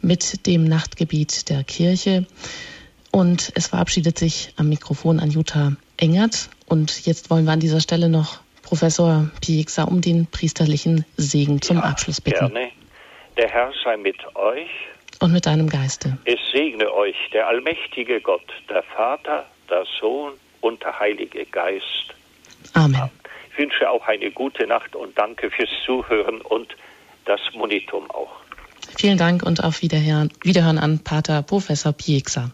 [0.02, 2.26] mit dem Nachtgebiet der Kirche.
[3.10, 6.50] Und es verabschiedet sich am Mikrofon an Jutta Engert.
[6.66, 11.78] Und jetzt wollen wir an dieser Stelle noch Professor Pieksa um den priesterlichen Segen zum
[11.78, 12.52] ja, Abschluss bitten.
[12.52, 12.70] Gerne.
[13.38, 14.68] Der Herr sei mit euch.
[15.18, 16.18] Und mit deinem Geiste.
[16.24, 22.14] Es segne euch der allmächtige Gott, der Vater, der Sohn und der Heilige Geist.
[22.72, 23.10] Amen.
[23.52, 26.74] Ich wünsche auch eine gute Nacht und danke fürs Zuhören und
[27.26, 28.32] das Monitum auch.
[28.98, 32.50] Vielen Dank und auf Wiederhören, Wiederhören an Pater Professor Pieksa.